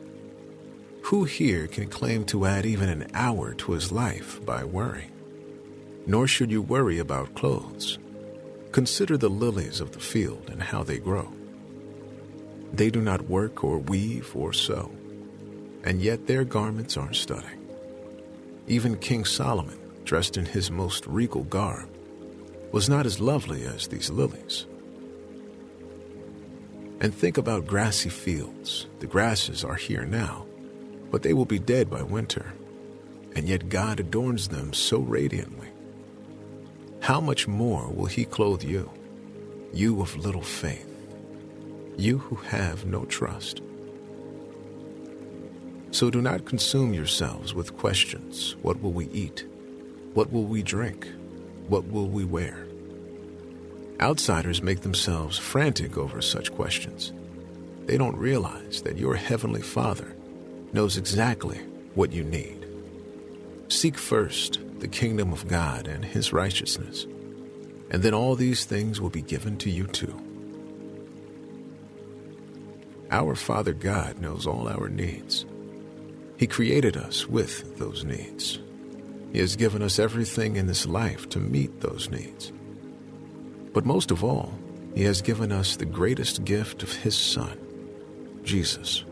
Who 1.04 1.26
here 1.26 1.68
can 1.68 1.88
claim 1.88 2.26
to 2.26 2.46
add 2.46 2.66
even 2.66 2.90
an 2.90 3.08
hour 3.14 3.54
to 3.54 3.72
his 3.74 3.92
life 3.92 4.44
by 4.46 4.64
worrying? 4.64 5.12
Nor 6.06 6.28
should 6.28 6.52
you 6.52 6.62
worry 6.62 7.00
about 7.00 7.36
clothes. 7.36 7.98
Consider 8.72 9.18
the 9.18 9.30
lilies 9.30 9.80
of 9.82 9.92
the 9.92 10.00
field 10.00 10.50
and 10.52 10.62
how 10.62 10.84
they 10.84 10.98
grow. 10.98 11.32
They 12.74 12.90
do 12.90 13.02
not 13.02 13.30
work 13.30 13.64
or 13.64 13.78
weave 13.78 14.36
or 14.36 14.54
sew, 14.54 14.92
and 15.84 16.02
yet 16.02 16.28
their 16.28 16.44
garments 16.44 16.98
are 16.98 17.14
stunning. 17.14 17.66
Even 18.68 18.98
King 18.98 19.24
Solomon, 19.24 19.80
dressed 20.04 20.38
in 20.38 20.46
his 20.46 20.70
most 20.70 21.08
regal 21.08 21.44
garb, 21.44 21.90
was 22.72 22.90
not 22.90 23.06
as 23.06 23.20
lovely 23.20 23.66
as 23.66 23.88
these 23.88 24.10
lilies. 24.10 24.66
And 27.00 27.14
think 27.14 27.38
about 27.38 27.68
grassy 27.68 28.10
fields. 28.10 28.88
The 29.00 29.08
grasses 29.08 29.64
are 29.64 29.76
here 29.76 30.06
now, 30.06 30.46
but 31.12 31.22
they 31.22 31.34
will 31.34 31.46
be 31.46 31.60
dead 31.60 31.90
by 31.90 32.02
winter, 32.02 32.54
and 33.36 33.48
yet 33.48 33.70
God 33.70 34.00
adorns 34.00 34.48
them 34.48 34.74
so 34.74 35.00
radiantly. 35.00 35.70
How 37.02 37.22
much 37.22 37.48
more 37.48 37.88
will 37.90 38.08
He 38.08 38.26
clothe 38.26 38.64
you, 38.64 38.92
you 39.74 40.02
of 40.02 40.18
little 40.18 40.42
faith, 40.42 40.90
you 41.98 42.18
who 42.18 42.36
have 42.36 42.86
no 42.86 43.06
trust? 43.06 43.62
So 45.92 46.10
do 46.10 46.22
not 46.22 46.46
consume 46.46 46.94
yourselves 46.94 47.54
with 47.54 47.78
questions 47.78 48.56
What 48.62 48.82
will 48.82 48.92
we 48.92 49.08
eat? 49.08 49.46
What 50.14 50.32
will 50.32 50.44
we 50.44 50.62
drink? 50.62 51.08
What 51.68 51.86
will 51.88 52.08
we 52.08 52.24
wear? 52.24 52.66
Outsiders 54.00 54.62
make 54.62 54.82
themselves 54.82 55.38
frantic 55.38 55.98
over 55.98 56.22
such 56.22 56.54
questions. 56.54 57.12
They 57.86 57.98
don't 57.98 58.16
realize 58.16 58.82
that 58.84 58.98
your 58.98 59.16
Heavenly 59.16 59.62
Father 59.62 60.16
knows 60.72 60.98
exactly 60.98 61.58
what 61.96 62.12
you 62.12 62.24
need. 62.24 62.66
Seek 63.70 63.98
first 63.98 64.60
the 64.80 64.88
kingdom 64.88 65.34
of 65.34 65.48
God 65.48 65.88
and 65.88 66.06
His 66.06 66.32
righteousness, 66.32 67.06
and 67.90 68.04
then 68.04 68.14
all 68.14 68.36
these 68.36 68.66
things 68.66 69.02
will 69.02 69.10
be 69.10 69.22
given 69.22 69.58
to 69.58 69.70
you 69.70 69.88
too. 69.88 70.22
Our 73.10 73.36
Father 73.36 73.74
God 73.74 74.20
knows 74.20 74.46
all 74.46 74.68
our 74.68 74.90
needs. 74.90 75.46
He 76.38 76.46
created 76.46 76.96
us 76.96 77.28
with 77.28 77.78
those 77.78 78.04
needs. 78.04 78.60
He 79.38 79.42
has 79.42 79.56
given 79.56 79.84
us 79.84 80.00
everything 80.00 80.56
in 80.56 80.66
this 80.66 80.88
life 80.88 81.30
to 81.30 81.40
meet 81.40 81.80
those 81.80 82.10
needs. 82.10 82.52
But 83.72 83.86
most 83.86 84.10
of 84.10 84.24
all, 84.24 84.52
He 84.96 85.04
has 85.04 85.22
given 85.22 85.52
us 85.52 85.76
the 85.76 85.86
greatest 85.86 86.44
gift 86.44 86.82
of 86.82 86.92
His 86.92 87.16
Son, 87.16 87.56
Jesus. 88.44 89.06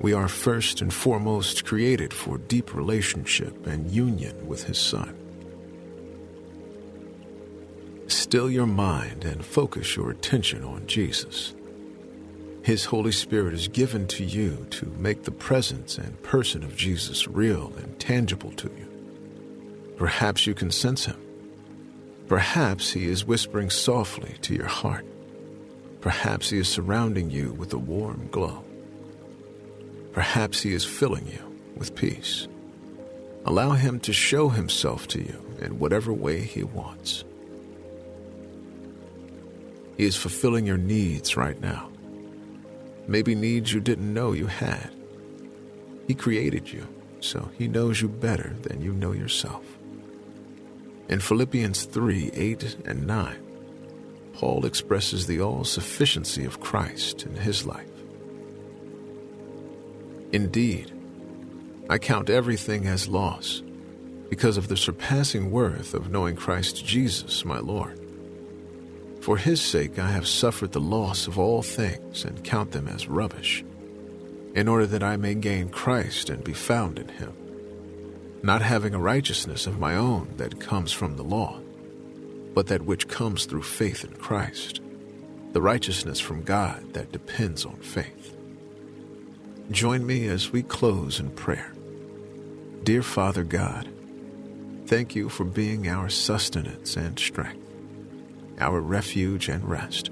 We 0.00 0.12
are 0.12 0.26
first 0.26 0.80
and 0.80 0.92
foremost 0.92 1.64
created 1.64 2.12
for 2.12 2.38
deep 2.38 2.74
relationship 2.74 3.64
and 3.64 3.88
union 3.88 4.44
with 4.44 4.64
His 4.64 4.76
Son. 4.76 5.16
Still 8.08 8.50
your 8.50 8.66
mind 8.66 9.24
and 9.24 9.44
focus 9.44 9.94
your 9.94 10.10
attention 10.10 10.64
on 10.64 10.84
Jesus. 10.88 11.54
His 12.64 12.86
Holy 12.86 13.12
Spirit 13.12 13.54
is 13.54 13.68
given 13.68 14.08
to 14.08 14.24
you 14.24 14.66
to 14.70 14.86
make 14.98 15.22
the 15.22 15.30
presence 15.30 15.96
and 15.96 16.20
person 16.24 16.64
of 16.64 16.76
Jesus 16.76 17.28
real 17.28 17.72
and 17.76 17.96
tangible 18.00 18.50
to 18.50 18.66
you. 18.76 18.87
Perhaps 19.98 20.46
you 20.46 20.54
can 20.54 20.70
sense 20.70 21.04
Him. 21.04 21.20
Perhaps 22.26 22.90
He 22.92 23.04
is 23.04 23.26
whispering 23.26 23.68
softly 23.68 24.36
to 24.40 24.54
your 24.54 24.66
heart. 24.66 25.04
Perhaps 26.00 26.48
He 26.48 26.58
is 26.58 26.68
surrounding 26.68 27.30
you 27.30 27.52
with 27.52 27.74
a 27.74 27.78
warm 27.78 28.28
glow. 28.30 28.64
Perhaps 30.12 30.62
He 30.62 30.72
is 30.72 30.84
filling 30.84 31.26
you 31.26 31.60
with 31.76 31.94
peace. 31.94 32.48
Allow 33.44 33.72
Him 33.72 34.00
to 34.00 34.12
show 34.14 34.48
Himself 34.48 35.06
to 35.08 35.18
you 35.18 35.44
in 35.60 35.78
whatever 35.78 36.12
way 36.14 36.40
He 36.40 36.62
wants. 36.62 37.24
He 39.98 40.04
is 40.04 40.16
fulfilling 40.16 40.64
your 40.64 40.78
needs 40.78 41.36
right 41.36 41.60
now 41.60 41.90
maybe 43.08 43.34
needs 43.34 43.72
you 43.72 43.80
didn't 43.80 44.12
know 44.12 44.32
you 44.32 44.46
had. 44.46 44.90
He 46.06 46.14
created 46.14 46.70
you, 46.70 46.86
so 47.20 47.50
He 47.58 47.66
knows 47.66 48.00
you 48.00 48.08
better 48.08 48.54
than 48.62 48.82
you 48.82 48.92
know 48.92 49.12
yourself. 49.12 49.64
In 51.08 51.20
Philippians 51.20 51.84
3 51.84 52.30
8 52.34 52.76
and 52.84 53.06
9, 53.06 53.36
Paul 54.34 54.66
expresses 54.66 55.26
the 55.26 55.40
all 55.40 55.64
sufficiency 55.64 56.44
of 56.44 56.60
Christ 56.60 57.24
in 57.24 57.34
his 57.34 57.64
life. 57.64 57.88
Indeed, 60.32 60.92
I 61.88 61.96
count 61.96 62.28
everything 62.28 62.86
as 62.86 63.08
loss 63.08 63.62
because 64.28 64.58
of 64.58 64.68
the 64.68 64.76
surpassing 64.76 65.50
worth 65.50 65.94
of 65.94 66.10
knowing 66.10 66.36
Christ 66.36 66.84
Jesus, 66.84 67.42
my 67.44 67.58
Lord. 67.58 67.98
For 69.22 69.38
his 69.38 69.62
sake 69.62 69.98
I 69.98 70.10
have 70.10 70.28
suffered 70.28 70.72
the 70.72 70.80
loss 70.80 71.26
of 71.26 71.38
all 71.38 71.62
things 71.62 72.26
and 72.26 72.44
count 72.44 72.72
them 72.72 72.86
as 72.86 73.08
rubbish, 73.08 73.64
in 74.54 74.68
order 74.68 74.86
that 74.86 75.02
I 75.02 75.16
may 75.16 75.34
gain 75.34 75.70
Christ 75.70 76.28
and 76.28 76.44
be 76.44 76.52
found 76.52 76.98
in 76.98 77.08
him, 77.08 77.32
not 78.42 78.62
having 78.62 78.94
a 78.94 78.98
righteousness 78.98 79.66
of 79.66 79.78
my 79.78 79.94
own 79.96 80.34
that 80.36 80.60
comes 80.60 80.92
from 80.92 81.16
the 81.16 81.24
law, 81.24 81.60
but 82.54 82.66
that 82.68 82.82
which 82.82 83.08
comes 83.08 83.44
through 83.44 83.62
faith 83.62 84.04
in 84.04 84.12
Christ, 84.14 84.80
the 85.52 85.60
righteousness 85.60 86.20
from 86.20 86.42
God 86.42 86.94
that 86.94 87.12
depends 87.12 87.64
on 87.64 87.76
faith. 87.76 88.36
Join 89.70 90.06
me 90.06 90.28
as 90.28 90.50
we 90.50 90.62
close 90.62 91.20
in 91.20 91.30
prayer. 91.30 91.72
Dear 92.84 93.02
Father 93.02 93.44
God, 93.44 93.88
thank 94.86 95.14
you 95.14 95.28
for 95.28 95.44
being 95.44 95.88
our 95.88 96.08
sustenance 96.08 96.96
and 96.96 97.18
strength 97.18 97.68
our 98.60 98.80
refuge 98.80 99.48
and 99.48 99.64
rest, 99.68 100.10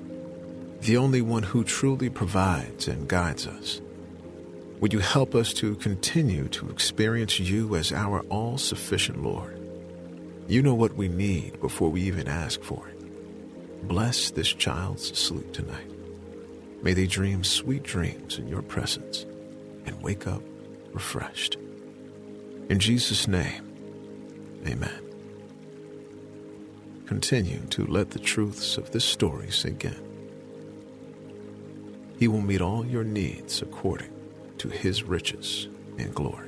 the 0.80 0.96
only 0.96 1.20
one 1.20 1.42
who 1.42 1.64
truly 1.64 2.08
provides 2.08 2.88
and 2.88 3.08
guides 3.08 3.46
us. 3.46 3.80
Would 4.80 4.92
you 4.92 4.98
help 4.98 5.34
us 5.34 5.52
to 5.54 5.74
continue 5.76 6.48
to 6.48 6.68
experience 6.70 7.40
you 7.40 7.76
as 7.76 7.92
our 7.92 8.20
all 8.28 8.58
sufficient 8.58 9.22
Lord? 9.22 9.60
You 10.48 10.62
know 10.62 10.74
what 10.74 10.94
we 10.94 11.08
need 11.08 11.60
before 11.60 11.90
we 11.90 12.02
even 12.02 12.28
ask 12.28 12.62
for 12.62 12.86
it. 12.88 13.88
Bless 13.88 14.30
this 14.30 14.52
child's 14.52 15.16
sleep 15.18 15.52
tonight. 15.52 15.90
May 16.82 16.92
they 16.92 17.06
dream 17.06 17.42
sweet 17.42 17.82
dreams 17.82 18.38
in 18.38 18.48
your 18.48 18.62
presence 18.62 19.24
and 19.86 20.02
wake 20.02 20.26
up 20.26 20.42
refreshed. 20.92 21.56
In 22.68 22.78
Jesus' 22.78 23.26
name, 23.26 23.62
amen 24.66 25.06
continue 27.06 27.60
to 27.70 27.86
let 27.86 28.10
the 28.10 28.18
truths 28.18 28.76
of 28.76 28.90
this 28.90 29.04
story 29.04 29.50
sink 29.50 29.84
in. 29.84 29.96
He 32.18 32.28
will 32.28 32.40
meet 32.40 32.60
all 32.60 32.84
your 32.84 33.04
needs 33.04 33.62
according 33.62 34.15
to 34.58 34.68
his 34.68 35.02
riches 35.02 35.68
and 35.98 36.14
glory. 36.14 36.45